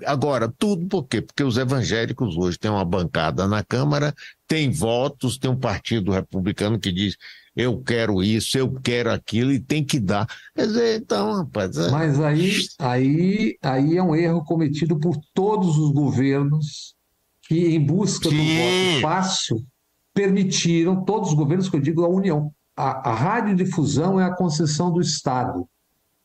[0.05, 1.21] agora, tudo por quê?
[1.21, 4.13] Porque os evangélicos hoje têm uma bancada na Câmara,
[4.47, 7.15] tem votos, tem um partido republicano que diz
[7.57, 10.27] eu quero isso, eu quero aquilo, e tem que dar.
[10.55, 11.75] Quer dizer, então, rapaz.
[11.75, 11.89] É...
[11.89, 16.95] Mas aí, aí, aí é um erro cometido por todos os governos
[17.41, 18.37] que, em busca Sim.
[18.37, 19.65] do voto fácil,
[20.13, 22.51] permitiram, todos os governos que eu digo, a União.
[22.75, 25.67] A, a radiodifusão é a concessão do Estado.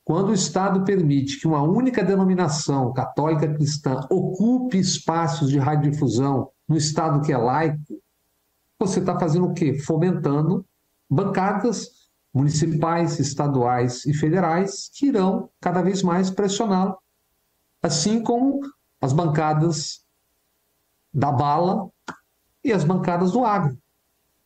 [0.05, 6.77] Quando o Estado permite que uma única denominação católica cristã ocupe espaços de radiodifusão no
[6.77, 8.03] Estado que é laico,
[8.79, 9.79] você está fazendo o quê?
[9.79, 10.67] Fomentando
[11.13, 11.91] bancadas
[12.33, 16.97] municipais, estaduais e federais que irão cada vez mais pressioná-lo,
[17.83, 18.61] assim como
[18.99, 20.01] as bancadas
[21.13, 21.91] da bala
[22.65, 23.77] e as bancadas do agro.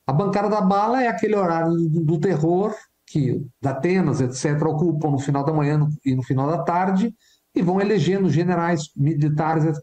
[0.04, 2.74] A bancada da bala é aquele horário do, terror
[3.06, 7.14] que da Atenas, etc., ocupam no final da manhã e no final da tarde
[7.54, 9.78] e vão elegendo generais militares.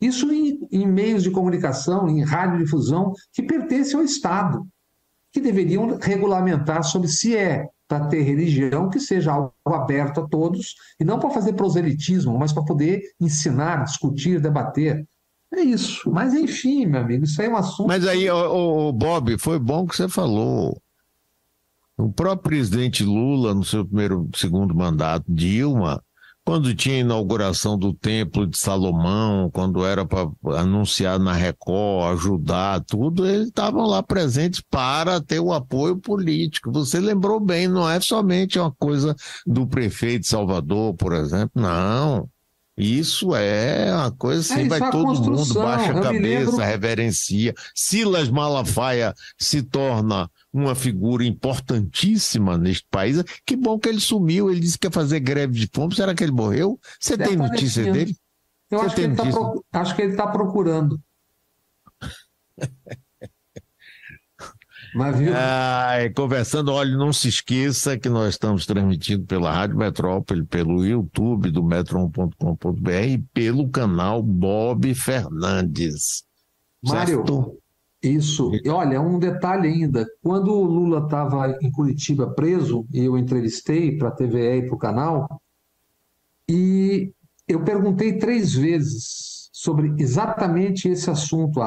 [0.00, 4.66] Isso em, em meios de comunicação, em radiodifusão, que pertencem ao Estado,
[5.34, 10.76] que deveriam regulamentar sobre se é para ter religião que seja algo aberto a todos,
[10.98, 15.04] e não para fazer proselitismo, mas para poder ensinar, discutir, debater.
[15.52, 16.08] É isso.
[16.08, 17.88] Mas, enfim, meu amigo, isso aí é um assunto.
[17.88, 20.80] Mas aí, o, Bob, foi bom que você falou.
[21.96, 26.02] O próprio presidente Lula, no seu primeiro, segundo mandato, Dilma,
[26.44, 30.28] quando tinha a inauguração do Templo de Salomão, quando era para
[30.58, 36.70] anunciar na Record, ajudar, tudo, eles estavam lá presentes para ter o apoio político.
[36.70, 39.16] Você lembrou bem, não é somente uma coisa
[39.46, 42.28] do prefeito de Salvador, por exemplo, não.
[42.76, 46.56] Isso é uma coisa assim, é, vai é todo mundo, baixa a cabeça, lembro...
[46.56, 47.54] reverencia.
[47.74, 53.20] Silas Malafaia se torna uma figura importantíssima neste país.
[53.44, 55.94] Que bom que ele sumiu, ele disse que ia fazer greve de fome.
[55.94, 56.78] Será que ele morreu?
[57.00, 58.16] Você tem notícia dele?
[58.70, 59.64] Eu acho que, tá pro...
[59.72, 61.00] acho que, ele está procurando.
[64.94, 65.32] Mas viu?
[65.34, 71.50] Ah, conversando, olha, não se esqueça que nós estamos transmitindo pela Rádio Metrópole, pelo YouTube
[71.50, 76.22] do metron.com.br e pelo canal Bob Fernandes.
[76.82, 77.24] Mário,
[78.08, 78.50] isso.
[78.64, 80.06] E olha, um detalhe ainda.
[80.22, 84.74] Quando o Lula estava em Curitiba preso, e eu entrevistei para a TVE e para
[84.74, 85.42] o canal,
[86.48, 87.12] e
[87.48, 91.60] eu perguntei três vezes sobre exatamente esse assunto,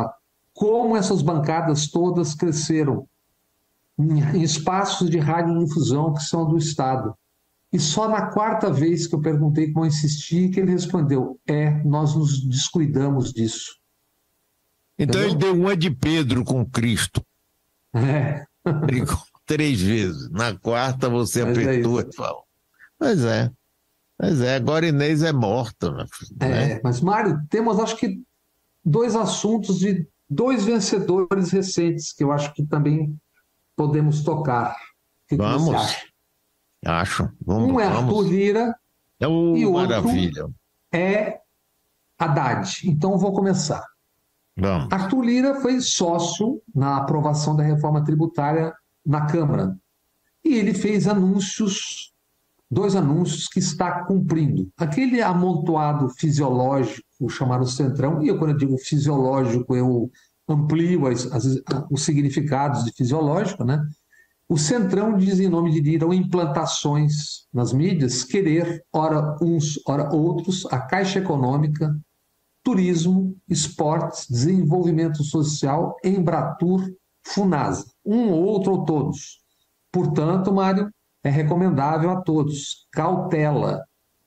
[0.53, 3.07] como essas bancadas todas cresceram
[3.99, 7.15] em espaços de radiodifusão que são do Estado.
[7.73, 11.83] E só na quarta vez que eu perguntei como eu insisti, que ele respondeu: é,
[11.83, 13.77] nós nos descuidamos disso.
[14.97, 15.29] Então Entendeu?
[15.29, 17.21] ele deu uma de Pedro com Cristo.
[17.93, 18.45] É.
[19.45, 20.29] Três vezes.
[20.31, 22.43] Na quarta você Mas é apertou é e falou.
[22.97, 23.51] Pois é.
[24.17, 25.91] Pois é, agora Inês é morta.
[25.91, 26.05] Né?
[26.39, 28.19] É, mas Mário, temos acho que
[28.83, 33.15] dois assuntos de dois vencedores recentes que eu acho que também
[33.75, 34.75] podemos tocar.
[35.29, 35.75] Que vamos.
[36.83, 37.31] Acho.
[37.45, 38.15] Vamos, um é vamos.
[38.15, 38.75] Arthur Lira
[39.19, 40.43] é o e maravilha.
[40.45, 40.55] outro
[40.91, 41.39] é
[42.17, 42.81] Haddad.
[42.89, 43.85] Então vou começar.
[44.57, 44.87] Vamos.
[44.91, 48.73] Arthur Lira foi sócio na aprovação da reforma tributária
[49.05, 49.77] na Câmara.
[50.43, 52.11] E ele fez anúncios,
[52.69, 54.69] dois anúncios que está cumprindo.
[54.77, 60.09] Aquele amontoado fisiológico chamado Centrão, e eu, quando eu digo fisiológico, eu
[60.47, 63.85] amplio as, as, os significados de fisiológico, né?
[64.49, 70.65] O Centrão diz em nome de Lira implantações nas mídias, querer, ora uns, ora outros,
[70.67, 71.93] a Caixa Econômica,
[72.67, 76.85] turismo, esportes, desenvolvimento social, Embratur,
[77.25, 79.39] Funasa, um ou outro ou todos.
[79.89, 80.91] Portanto, Mário,
[81.23, 83.81] é recomendável a todos, cautela,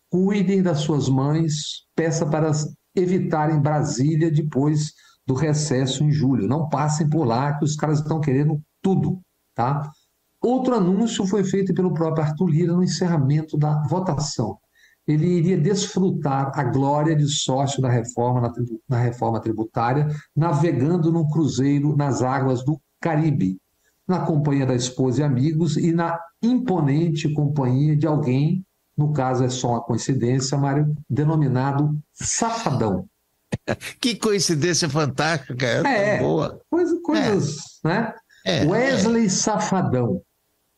[0.08, 2.50] cuidem das suas mães, peça para
[2.96, 4.94] evitarem Brasília depois
[5.26, 6.48] do recesso em julho.
[6.48, 9.20] Não passem por lá que os caras estão querendo tudo,
[9.54, 9.92] tá?
[10.42, 14.58] Outro anúncio foi feito pelo próprio Arthur Lira no encerramento da votação.
[15.12, 18.52] Ele iria desfrutar a glória de sócio da reforma na,
[18.88, 23.58] na reforma tributária, navegando num cruzeiro nas águas do Caribe,
[24.06, 28.64] na companhia da esposa e amigos e na imponente companhia de alguém,
[28.96, 33.06] no caso é só uma coincidência, Mário, denominado Safadão.
[34.00, 36.60] que coincidência fantástica, é, é boa.
[36.70, 37.88] Coisa, coisas, é.
[37.88, 38.14] né?
[38.44, 40.22] É, Wesley Safadão.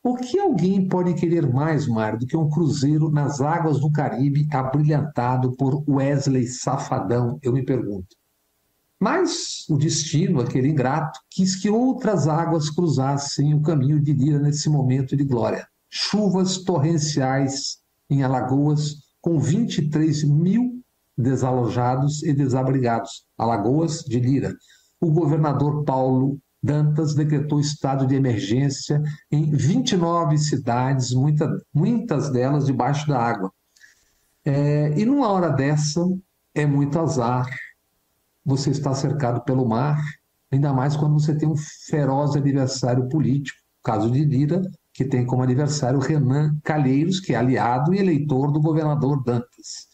[0.04, 4.48] O que alguém pode querer mais, Mário, do que um cruzeiro nas águas do Caribe
[4.50, 7.38] abrilhantado por Wesley Safadão?
[7.40, 8.16] Eu me pergunto.
[8.98, 14.68] Mas o destino, aquele ingrato, quis que outras águas cruzassem o caminho de Lira nesse
[14.68, 15.68] momento de glória.
[15.88, 17.78] Chuvas torrenciais
[18.10, 20.82] em Alagoas, com 23 mil
[21.16, 24.52] desalojados e desabrigados, Alagoas de Lira.
[25.00, 33.08] O governador Paulo Dantas decretou estado de emergência em 29 cidades, muita, muitas delas debaixo
[33.08, 33.52] da água.
[34.44, 36.00] É, e numa hora dessa,
[36.54, 37.46] é muito azar.
[38.44, 40.00] Você está cercado pelo mar,
[40.50, 45.42] ainda mais quando você tem um feroz adversário político, caso de Lira, que tem como
[45.42, 49.88] adversário Renan Calheiros, que é aliado e eleitor do governador Dantas.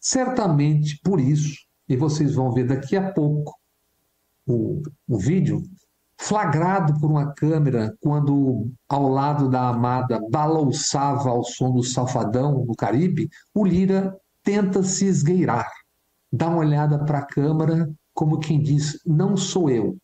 [0.00, 1.54] Certamente por isso,
[1.88, 3.54] e vocês vão ver daqui a pouco
[4.46, 5.62] o, o vídeo,
[6.20, 12.74] flagrado por uma câmera quando ao lado da amada balançava ao som do safadão no
[12.74, 15.70] Caribe, o Lira tenta se esgueirar,
[16.32, 19.96] dá uma olhada para a câmera como quem diz, não sou eu.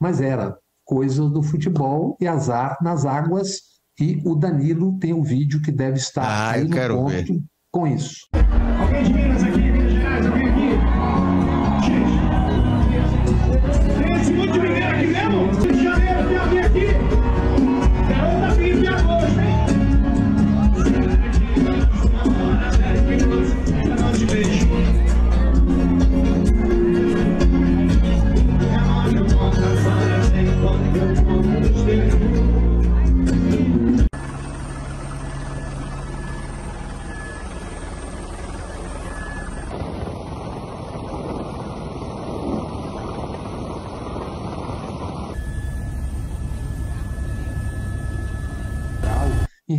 [0.00, 3.60] Mas era coisa do futebol e azar nas águas
[4.00, 7.42] e o Danilo tem um vídeo que deve estar ah, aí no ponto ver.
[7.70, 8.26] com isso.
[8.80, 9.71] Alguém de Minas aqui,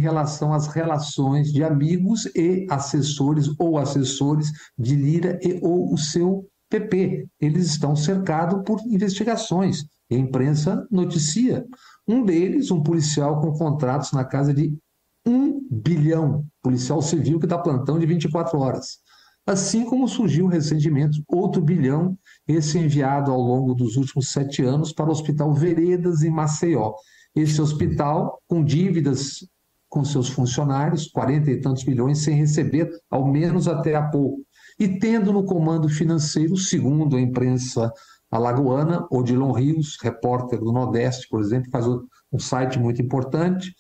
[0.03, 6.47] relação às relações de amigos e assessores ou assessores de Lira e ou o seu
[6.69, 7.27] PP.
[7.39, 9.85] Eles estão cercados por investigações.
[10.11, 11.65] A imprensa noticia.
[12.07, 14.77] Um deles, um policial com contratos na casa de
[15.25, 18.99] um bilhão, policial civil que dá plantão de 24 horas.
[19.45, 25.09] Assim como surgiu recentemente outro bilhão, esse enviado ao longo dos últimos sete anos para
[25.09, 26.93] o Hospital Veredas, em Maceió.
[27.35, 29.45] Esse hospital, com dívidas
[29.93, 34.41] com seus funcionários, quarenta e tantos milhões, sem receber, ao menos até há pouco.
[34.79, 37.93] E tendo no comando financeiro, segundo a imprensa
[38.31, 43.71] alagoana, Odilon Rios, repórter do Nordeste, por exemplo, faz um site muito importante,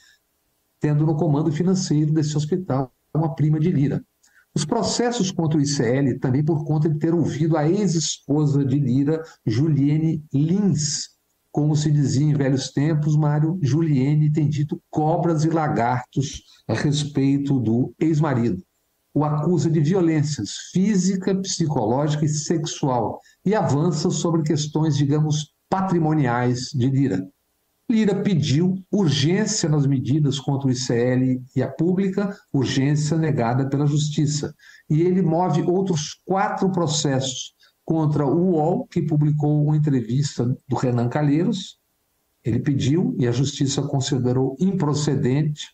[0.79, 4.05] tendo no comando financeiro desse hospital uma prima de Lira.
[4.53, 9.23] Os processos contra o ICL também por conta de ter ouvido a ex-esposa de Lira,
[9.43, 11.12] Juliane Lins,
[11.53, 17.59] como se dizia em velhos tempos, Mário Juliene tem dito cobras e lagartos a respeito
[17.59, 18.63] do ex-marido.
[19.13, 26.89] O acusa de violências física, psicológica e sexual e avança sobre questões, digamos, patrimoniais de
[26.89, 27.29] Lira.
[27.87, 34.55] Lira pediu urgência nas medidas contra o ICL e a pública, urgência negada pela Justiça.
[34.89, 37.53] E ele move outros quatro processos
[37.85, 41.79] contra o UOL, que publicou uma entrevista do Renan Calheiros.
[42.43, 45.67] Ele pediu e a justiça considerou improcedente.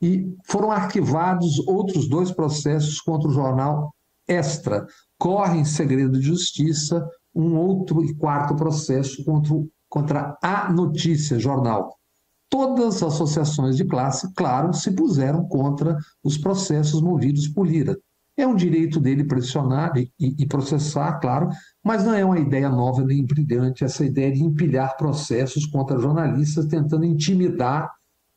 [0.00, 3.94] E foram arquivados outros dois processos contra o jornal
[4.26, 4.86] Extra.
[5.18, 9.54] Corre em segredo de justiça um outro e quarto processo contra,
[9.88, 11.98] contra a Notícia Jornal.
[12.48, 17.98] Todas as associações de classe, claro, se puseram contra os processos movidos por Lira.
[18.36, 21.48] É um direito dele pressionar e, e, processar, claro,
[21.84, 26.66] mas não é uma ideia nova nem brilhante essa ideia de empilhar processos contra jornalistas
[26.66, 27.88] tentando intimidar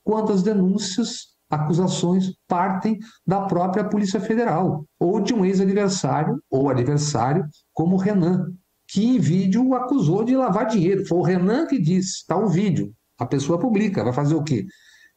[0.04, 7.96] quantas denúncias, acusações partem da própria Polícia Federal ou de um ex-adversário ou adversário como
[7.96, 8.54] o Renan,
[8.88, 11.06] que em vídeo o acusou de lavar dinheiro.
[11.08, 14.66] Foi o Renan que disse, está o vídeo, a pessoa publica, vai fazer o quê?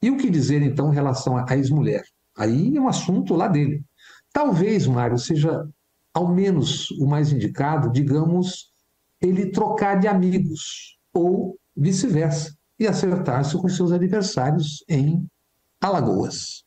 [0.03, 2.03] E o que dizer então em relação à ex-mulher?
[2.37, 3.85] Aí é um assunto lá dele.
[4.33, 5.68] Talvez, Mário, seja
[6.12, 8.72] ao menos o mais indicado, digamos,
[9.20, 15.26] ele trocar de amigos ou vice-versa e acertar-se com seus adversários em
[15.81, 16.64] Alagoas.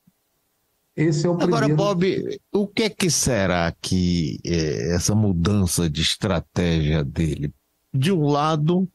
[0.96, 1.76] Esse é o Agora, primeiro...
[1.76, 7.52] Bob, o que é que será que é, essa mudança de estratégia dele?
[7.92, 8.88] De um lado,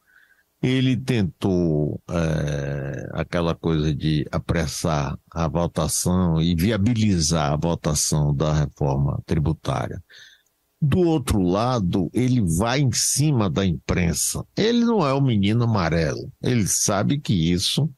[0.61, 2.68] ele tentou é,
[3.29, 10.03] aquela coisa de apressar a votação e viabilizar a votação da reforma tributária.
[10.81, 14.43] Do outro lado, ele vai em cima da imprensa.
[14.57, 16.31] Ele não é o menino amarelo.
[16.41, 17.89] Ele sabe que isso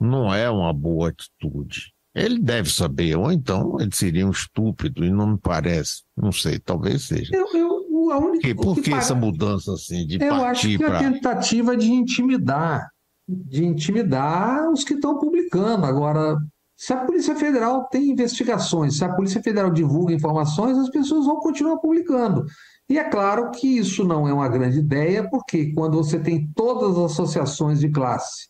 [0.00, 1.92] não é uma boa atitude.
[2.14, 6.02] Ele deve saber, ou então ele seria um estúpido, e não me parece.
[6.16, 7.34] Não sei, talvez seja.
[7.34, 8.54] Eu, eu a única.
[8.54, 10.98] Por que, que essa mudança assim de Eu acho que pra...
[10.98, 12.90] a tentativa de intimidar,
[13.30, 15.86] de intimidar os que estão publicando.
[15.86, 16.36] Agora,
[16.76, 21.36] se a Polícia Federal tem investigações, se a Polícia Federal divulga informações, as pessoas vão
[21.36, 22.44] continuar publicando.
[22.88, 26.96] E é claro que isso não é uma grande ideia, porque quando você tem todas
[26.98, 28.48] as associações de classe,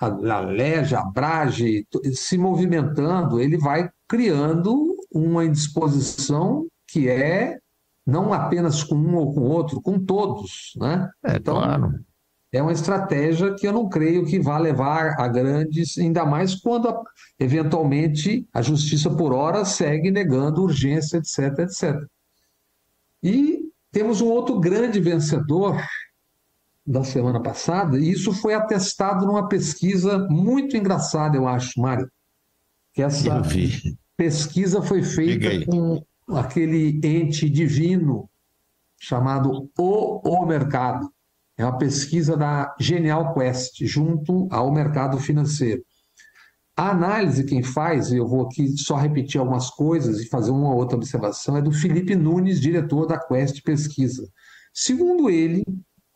[0.00, 7.58] a, a LEG, a Brage, se movimentando, ele vai criando uma indisposição que é
[8.06, 11.10] não apenas com um ou com outro, com todos, né?
[11.22, 11.92] É, então, claro.
[12.50, 16.88] É uma estratégia que eu não creio que vá levar a grandes, ainda mais quando
[17.38, 21.96] eventualmente a justiça por hora segue negando urgência, etc, etc.
[23.22, 25.76] E temos um outro grande vencedor
[26.86, 32.10] da semana passada, e isso foi atestado numa pesquisa muito engraçada, eu acho, Mário.
[32.94, 33.42] Que essa
[34.16, 36.02] pesquisa foi feita com
[36.34, 38.28] aquele ente divino
[38.98, 41.12] chamado O O Mercado.
[41.58, 45.82] É uma pesquisa da Genial Quest, junto ao mercado financeiro.
[46.76, 50.72] A análise quem faz, e eu vou aqui só repetir algumas coisas e fazer uma
[50.72, 54.28] outra observação, é do Felipe Nunes, diretor da Quest Pesquisa.
[54.72, 55.64] Segundo ele,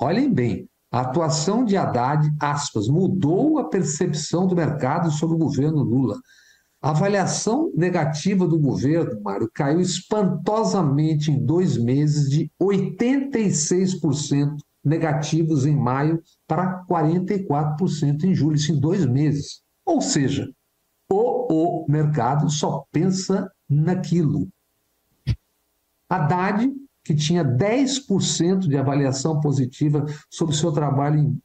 [0.00, 5.82] olhem bem, a atuação de Haddad, aspas, mudou a percepção do mercado sobre o governo
[5.82, 6.20] Lula.
[6.80, 14.54] A avaliação negativa do governo, Mário, caiu espantosamente em dois meses de 86%
[14.84, 19.62] negativos em maio para 44% em julho, isso em dois meses.
[19.84, 20.50] Ou seja,
[21.10, 24.48] o, o mercado só pensa naquilo.
[26.08, 26.70] Haddad,
[27.04, 31.42] que tinha 10% de avaliação positiva sobre o seu trabalho em,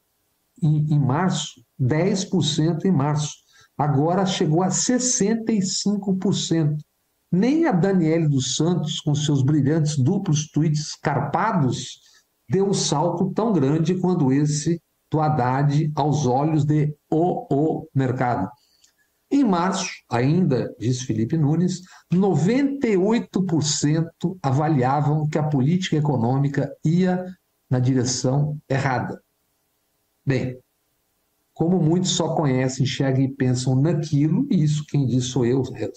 [0.61, 3.35] em, em março, 10% em março,
[3.77, 6.77] agora chegou a 65%.
[7.31, 11.99] Nem a Daniele dos Santos, com seus brilhantes duplos tweets carpados,
[12.49, 14.81] deu um salto tão grande quanto esse
[15.11, 18.49] do Haddad aos olhos de o, o mercado.
[19.29, 21.81] Em março, ainda, diz Felipe Nunes,
[22.13, 24.09] 98%
[24.41, 27.25] avaliavam que a política econômica ia
[27.69, 29.21] na direção errada.
[30.25, 30.57] Bem,
[31.53, 35.89] como muitos só conhecem, enxergam e pensam naquilo, e isso quem diz sou eu, é,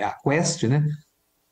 [0.00, 0.84] é a Quest, né?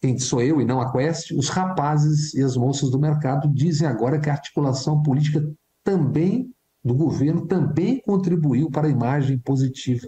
[0.04, 3.88] Quem sou eu e não a Quest, os rapazes e as moças do mercado dizem
[3.88, 5.42] agora que a articulação política
[5.82, 6.52] também
[6.84, 10.06] do governo também contribuiu para a imagem positiva.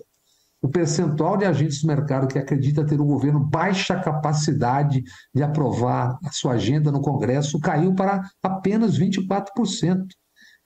[0.60, 5.02] O percentual de agentes do mercado que acredita ter o governo baixa capacidade
[5.34, 10.08] de aprovar a sua agenda no Congresso caiu para apenas 24%.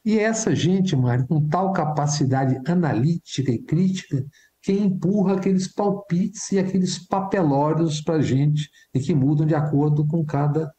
[0.04, 4.26] E essa gente, Mário, com tal capacidade analítica e crítica,
[4.62, 10.06] que empurra aqueles palpites e aqueles papelórios para a gente e que mudam de acordo
[10.06, 10.72] com cada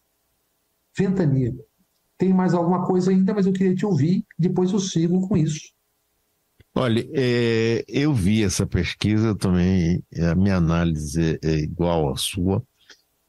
[0.97, 1.53] ventania.
[2.17, 5.71] Tem mais alguma coisa ainda, mas eu queria te ouvir, depois eu sigo com isso.
[6.73, 10.01] Olha, é, eu vi essa pesquisa também,
[10.31, 12.63] a minha análise é, é igual à sua.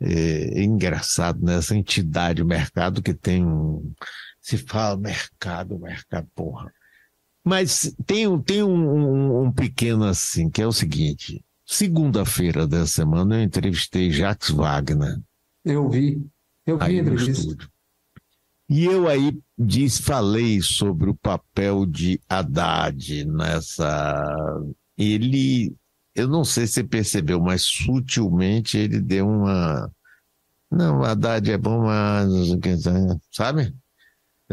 [0.01, 1.57] É, é engraçado, né?
[1.57, 3.93] Essa entidade, o mercado que tem um.
[4.41, 6.73] Se fala mercado, mercado, porra.
[7.45, 13.37] Mas tem, tem um, um, um pequeno assim, que é o seguinte: segunda-feira dessa semana
[13.37, 15.21] eu entrevistei Jacques Wagner.
[15.65, 16.25] Eu vi.
[16.67, 17.69] Eu vi a entrevista.
[18.69, 24.25] E eu aí disse, falei sobre o papel de Haddad nessa.
[24.97, 25.75] Ele,
[26.15, 29.91] eu não sei se você percebeu, mas sutilmente ele deu uma.
[30.71, 32.31] Não, Haddad é bom, mas.
[33.31, 33.75] Sabe?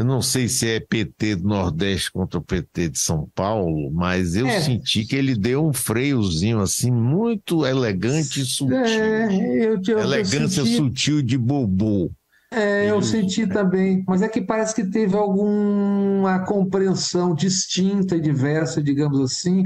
[0.00, 4.34] Eu não sei se é PT do Nordeste contra o PT de São Paulo, mas
[4.34, 4.58] eu é.
[4.58, 8.78] senti que ele deu um freiozinho assim, muito elegante e sutil.
[8.78, 9.26] É,
[9.62, 10.76] eu, eu, Elegância eu senti...
[10.76, 12.10] sutil de bobo.
[12.50, 18.82] É, eu senti também, mas é que parece que teve alguma compreensão distinta e diversa,
[18.82, 19.64] digamos assim,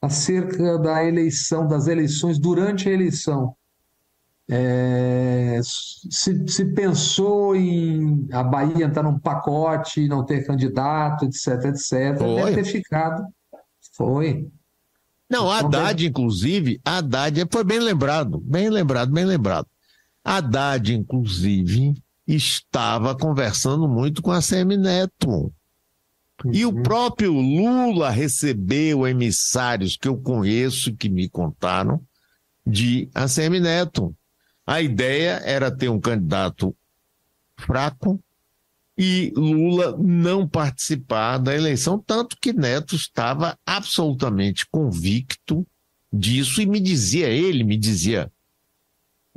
[0.00, 3.54] acerca da eleição, das eleições durante a eleição.
[4.48, 12.18] É, se, se, pensou em a Bahia entrar num pacote, não ter candidato, etc, etc,
[12.18, 12.34] foi.
[12.36, 13.24] deve ter ficado.
[13.96, 14.46] Foi.
[15.30, 19.66] Não, a Haddad, inclusive, a Haddad foi bem lembrado, bem lembrado, bem lembrado.
[20.22, 21.94] Haddad, inclusive,
[22.26, 25.52] estava conversando muito com a Semineto.
[26.44, 26.52] Uhum.
[26.52, 26.82] E o uhum.
[26.82, 32.00] próprio Lula recebeu emissários que eu conheço, que me contaram,
[32.66, 34.14] de ACM Neto.
[34.66, 36.74] A ideia era ter um candidato
[37.56, 38.22] fraco
[38.96, 45.66] e Lula não participar da eleição, tanto que Neto estava absolutamente convicto
[46.12, 48.30] disso e me dizia, ele me dizia,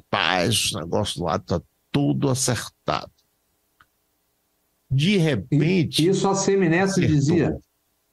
[0.10, 1.60] paz, o negócio lá está
[1.92, 3.12] tudo acertado.
[4.90, 6.08] De repente.
[6.08, 7.58] Isso a Semineto dizia?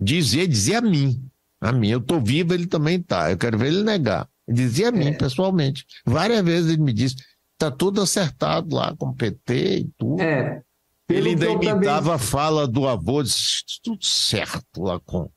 [0.01, 1.23] Dizia, dizia a mim.
[1.61, 3.31] A mim, eu estou vivo, ele também está.
[3.31, 4.29] Eu quero ver ele negar.
[4.47, 5.13] Dizia a mim, é.
[5.13, 5.87] pessoalmente.
[6.05, 7.17] Várias vezes ele me disse:
[7.53, 10.23] está tudo acertado lá com o PT e tudo.
[10.23, 10.63] É.
[11.09, 12.13] Ele ainda imitava também...
[12.15, 15.29] a fala do avô, disse, tudo certo lá com,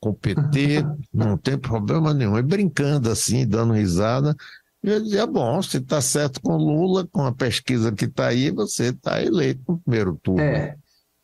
[0.00, 0.84] com o PT,
[1.14, 2.36] não tem problema nenhum.
[2.36, 4.34] E brincando assim, dando risada,
[4.82, 8.88] eu dizia, bom, se está certo com Lula, com a pesquisa que está aí, você
[8.88, 10.40] está eleito no primeiro turno.
[10.40, 10.76] É,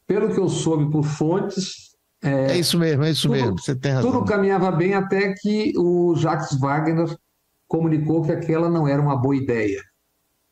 [0.06, 1.89] pelo que eu soube por fontes.
[2.22, 4.12] É, é isso mesmo, é isso tudo, mesmo, você tem razão.
[4.12, 7.16] Tudo caminhava bem até que o Jacques Wagner
[7.66, 9.82] comunicou que aquela não era uma boa ideia.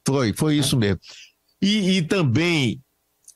[0.07, 1.01] Foi, foi isso mesmo.
[1.61, 2.81] E, e também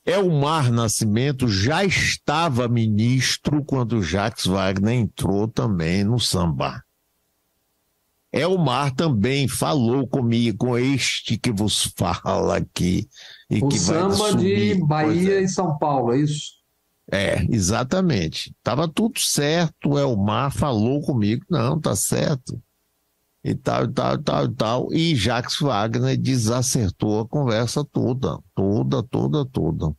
[0.05, 6.83] Elmar Nascimento já estava ministro quando Jacques Wagner entrou também no samba.
[8.31, 13.07] Elmar também falou comigo, com este que vos fala aqui.
[13.47, 15.43] E o que samba de Bahia é.
[15.43, 16.62] e São Paulo, é isso?
[17.11, 18.55] É, exatamente.
[18.63, 22.61] Tava tudo certo, o Elmar falou comigo, não, tá certo.
[23.43, 24.93] E tal, e tal, e tal, e tal.
[24.93, 29.93] E Jacques Wagner desacertou a conversa toda, toda, toda, toda.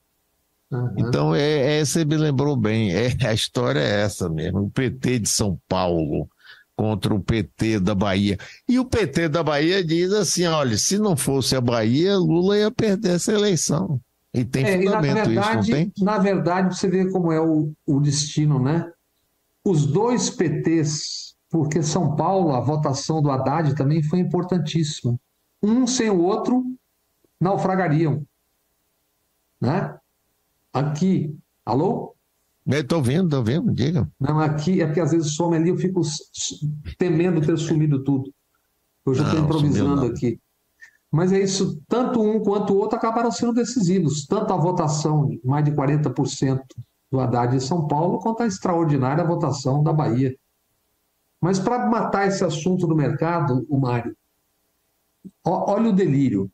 [0.71, 0.95] Uhum.
[0.97, 4.61] Então, é, é, você me lembrou bem, é, a história é essa mesmo.
[4.61, 6.29] O PT de São Paulo
[6.75, 8.39] contra o PT da Bahia.
[8.69, 12.71] E o PT da Bahia diz assim: olha, se não fosse a Bahia, Lula ia
[12.71, 14.01] perder essa eleição.
[14.35, 15.93] E tem é, fundamento e verdade, isso, não tem?
[16.01, 18.91] Na verdade, você vê como é o, o destino, né?
[19.65, 25.17] Os dois PTs, porque São Paulo, a votação do Haddad também foi importantíssima.
[25.63, 26.65] Um sem o outro
[27.41, 28.27] naufragariam.
[29.61, 29.97] Né?
[30.73, 32.17] Aqui, alô?
[32.67, 34.11] Estou vendo, estou vendo, diga.
[34.19, 36.01] Não, aqui é porque às vezes some ali, eu fico
[36.99, 38.33] temendo ter sumido tudo.
[39.07, 40.41] Eu estou improvisando aqui.
[41.15, 44.27] Mas é isso, tanto um quanto o outro acabaram sendo decisivos.
[44.27, 46.61] Tanto a votação, mais de 40%
[47.09, 50.37] do Haddad em São Paulo, quanto a extraordinária votação da Bahia.
[51.41, 54.17] Mas para matar esse assunto do mercado, o Mário,
[55.45, 56.51] olha o delírio.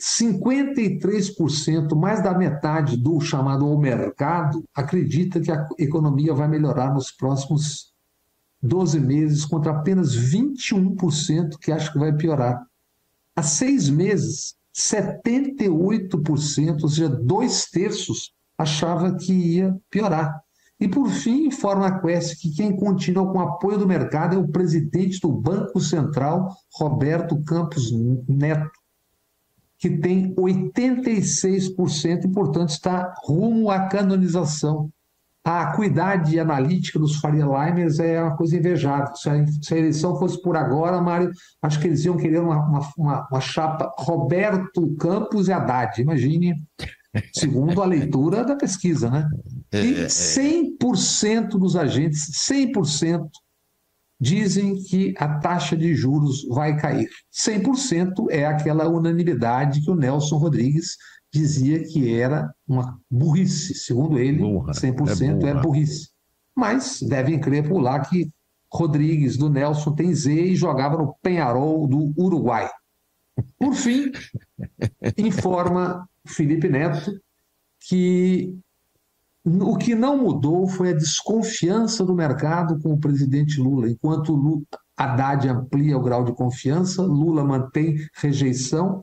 [0.00, 7.10] 53%, mais da metade do chamado ao mercado, acredita que a economia vai melhorar nos
[7.10, 7.92] próximos
[8.62, 12.69] 12 meses, contra apenas 21% que acha que vai piorar.
[13.40, 20.42] Há seis meses, 78%, ou seja, dois terços, achava que ia piorar.
[20.78, 24.38] E, por fim, informa a Quest que quem continua com o apoio do mercado é
[24.38, 27.90] o presidente do Banco Central, Roberto Campos
[28.28, 28.78] Neto,
[29.78, 34.92] que tem 86% e, portanto, está rumo à canonização
[35.44, 39.14] a acuidade analítica dos Faria Limers é uma coisa invejável.
[39.16, 41.30] Se a, se a, eleição fosse por agora, Mário,
[41.62, 46.00] acho que eles iam querer uma, uma, uma, uma chapa Roberto Campos e Haddad.
[46.00, 46.54] Imagine,
[47.32, 49.26] segundo a leitura da pesquisa, né?
[49.72, 51.40] É, e 100% é, é.
[51.42, 53.28] dos agentes, 100%,
[54.20, 57.08] dizem que a taxa de juros vai cair.
[57.32, 60.96] 100% é aquela unanimidade que o Nelson Rodrigues
[61.32, 66.10] dizia que era uma burrice, segundo ele, burra, 100% é, é burrice.
[66.54, 68.30] Mas devem crer por lá que
[68.72, 72.68] Rodrigues do Nelson tem Z e jogava no Penharol do Uruguai.
[73.58, 74.10] Por fim,
[75.16, 77.20] informa Felipe Neto
[77.80, 78.54] que
[79.44, 83.88] o que não mudou foi a desconfiança do mercado com o presidente Lula.
[83.88, 84.62] Enquanto Lula,
[84.96, 89.02] Haddad amplia o grau de confiança, Lula mantém rejeição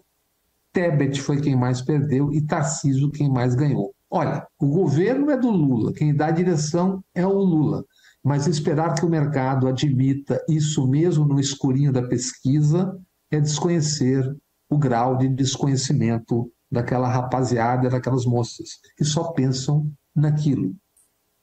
[0.77, 3.95] Tebet foi quem mais perdeu e Tarcísio quem mais ganhou.
[4.11, 7.83] Olha, o governo é do Lula, quem dá a direção é o Lula.
[8.23, 12.95] Mas esperar que o mercado admita isso mesmo no escurinho da pesquisa
[13.31, 14.23] é desconhecer
[14.69, 20.75] o grau de desconhecimento daquela rapaziada, daquelas moças que só pensam naquilo.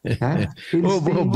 [0.05, 0.49] Né?
[0.73, 1.33] Eles, têm,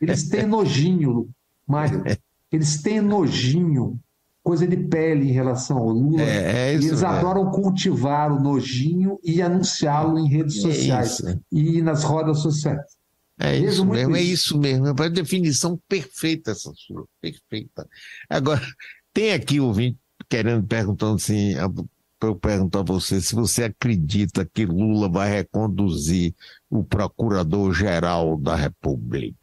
[0.00, 1.28] eles têm nojinho,
[1.66, 2.02] Mário.
[2.50, 4.00] Eles têm nojinho
[4.42, 6.22] coisa de pele em relação ao Lula.
[6.22, 11.22] É, é isso, eles adoram cultivar o nojinho e anunciá-lo em redes é sociais
[11.52, 12.98] e nas rodas sociais.
[13.38, 14.86] É isso mesmo, é isso mesmo.
[14.86, 17.88] É a definição perfeita essa sua, perfeita.
[18.28, 18.60] Agora,
[19.14, 21.54] tem aqui o ouvinte querendo, perguntando assim,
[22.22, 26.34] eu pergunto a você se você acredita que Lula vai reconduzir
[26.68, 29.36] o procurador-geral da República,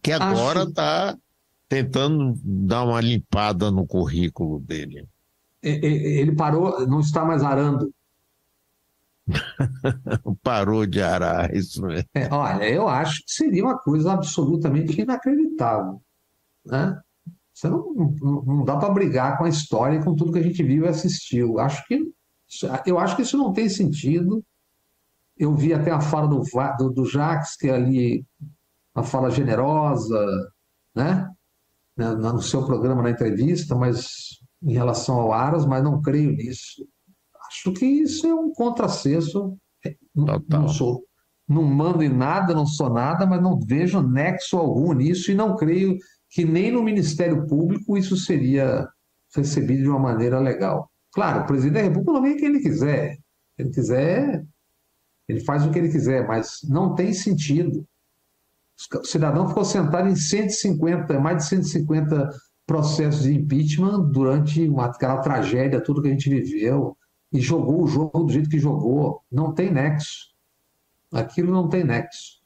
[0.00, 1.18] que agora está
[1.70, 5.08] tentando dar uma limpada no currículo dele.
[5.62, 7.94] Ele parou, não está mais arando.
[10.42, 12.08] Parou de arar, isso mesmo.
[12.12, 16.02] É, olha, eu acho que seria uma coisa absolutamente inacreditável.
[16.66, 17.00] Né?
[17.54, 20.42] Você não, não, não dá para brigar com a história e com tudo que a
[20.42, 21.60] gente viu e assistiu.
[21.60, 22.12] Acho que,
[22.84, 24.42] eu acho que isso não tem sentido.
[25.38, 26.42] Eu vi até a fala do,
[26.78, 28.26] do, do Jacques, que é ali
[28.92, 30.18] uma fala generosa,
[30.92, 31.30] né?
[32.00, 36.86] Né, no seu programa, na entrevista, mas em relação ao Aras, mas não creio nisso.
[37.48, 39.56] Acho que isso é um contrassenso.
[40.14, 41.04] Não, não sou,
[41.48, 45.56] não mando em nada, não sou nada, mas não vejo nexo algum nisso e não
[45.56, 45.96] creio
[46.30, 48.88] que nem no Ministério Público isso seria
[49.34, 50.90] recebido de uma maneira legal.
[51.12, 53.14] Claro, o presidente da República não vem quem ele quiser.
[53.14, 54.44] Se ele quiser,
[55.28, 57.84] ele faz o que ele quiser, mas não tem sentido
[58.94, 62.30] o cidadão ficou sentado em 150, mais de 150
[62.66, 66.96] processos de impeachment durante uma, aquela tragédia, tudo que a gente viveu.
[67.32, 69.22] e jogou o jogo do jeito que jogou.
[69.30, 70.30] Não tem nexo.
[71.12, 72.40] Aquilo não tem nexo.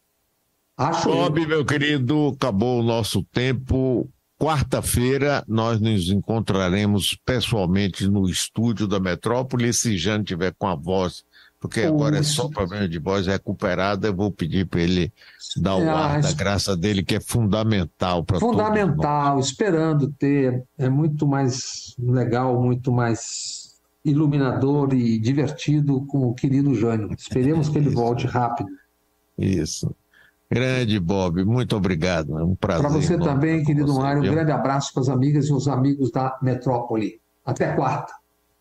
[0.77, 1.49] Acho Bob, eu.
[1.49, 4.09] meu querido, acabou o nosso tempo.
[4.39, 9.73] Quarta-feira nós nos encontraremos pessoalmente no estúdio da Metrópole.
[9.73, 11.25] Se Jane tiver com a voz,
[11.65, 15.11] porque agora é só problema de voz recuperada, eu vou pedir para ele
[15.57, 20.63] dar o é, ar da graça dele, que é fundamental para Fundamental, esperando ter.
[20.77, 27.09] É muito mais legal, muito mais iluminador e divertido com o querido Jânio.
[27.17, 28.69] Esperemos que ele volte rápido.
[29.39, 29.91] Isso.
[30.51, 32.39] Grande Bob, muito obrigado.
[32.39, 32.83] É um prazer.
[32.87, 36.11] Para você também, querido você, Mário, um grande abraço para as amigas e os amigos
[36.13, 37.19] da Metrópole.
[37.43, 38.13] Até quarta.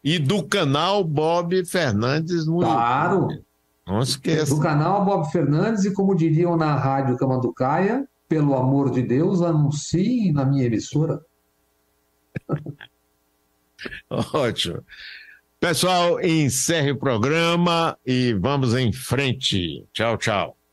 [0.04, 3.22] E do canal Bob Fernandes no Claro.
[3.22, 3.44] YouTube.
[3.88, 4.56] Não esqueça.
[4.56, 10.32] Do canal Bob Fernandes e como diriam na Rádio Camanducaia, pelo amor de Deus, anuncie
[10.32, 11.22] na minha emissora.
[14.10, 14.84] Ótimo.
[15.60, 19.86] Pessoal, encerre o programa e vamos em frente.
[19.94, 20.58] Tchau, tchau.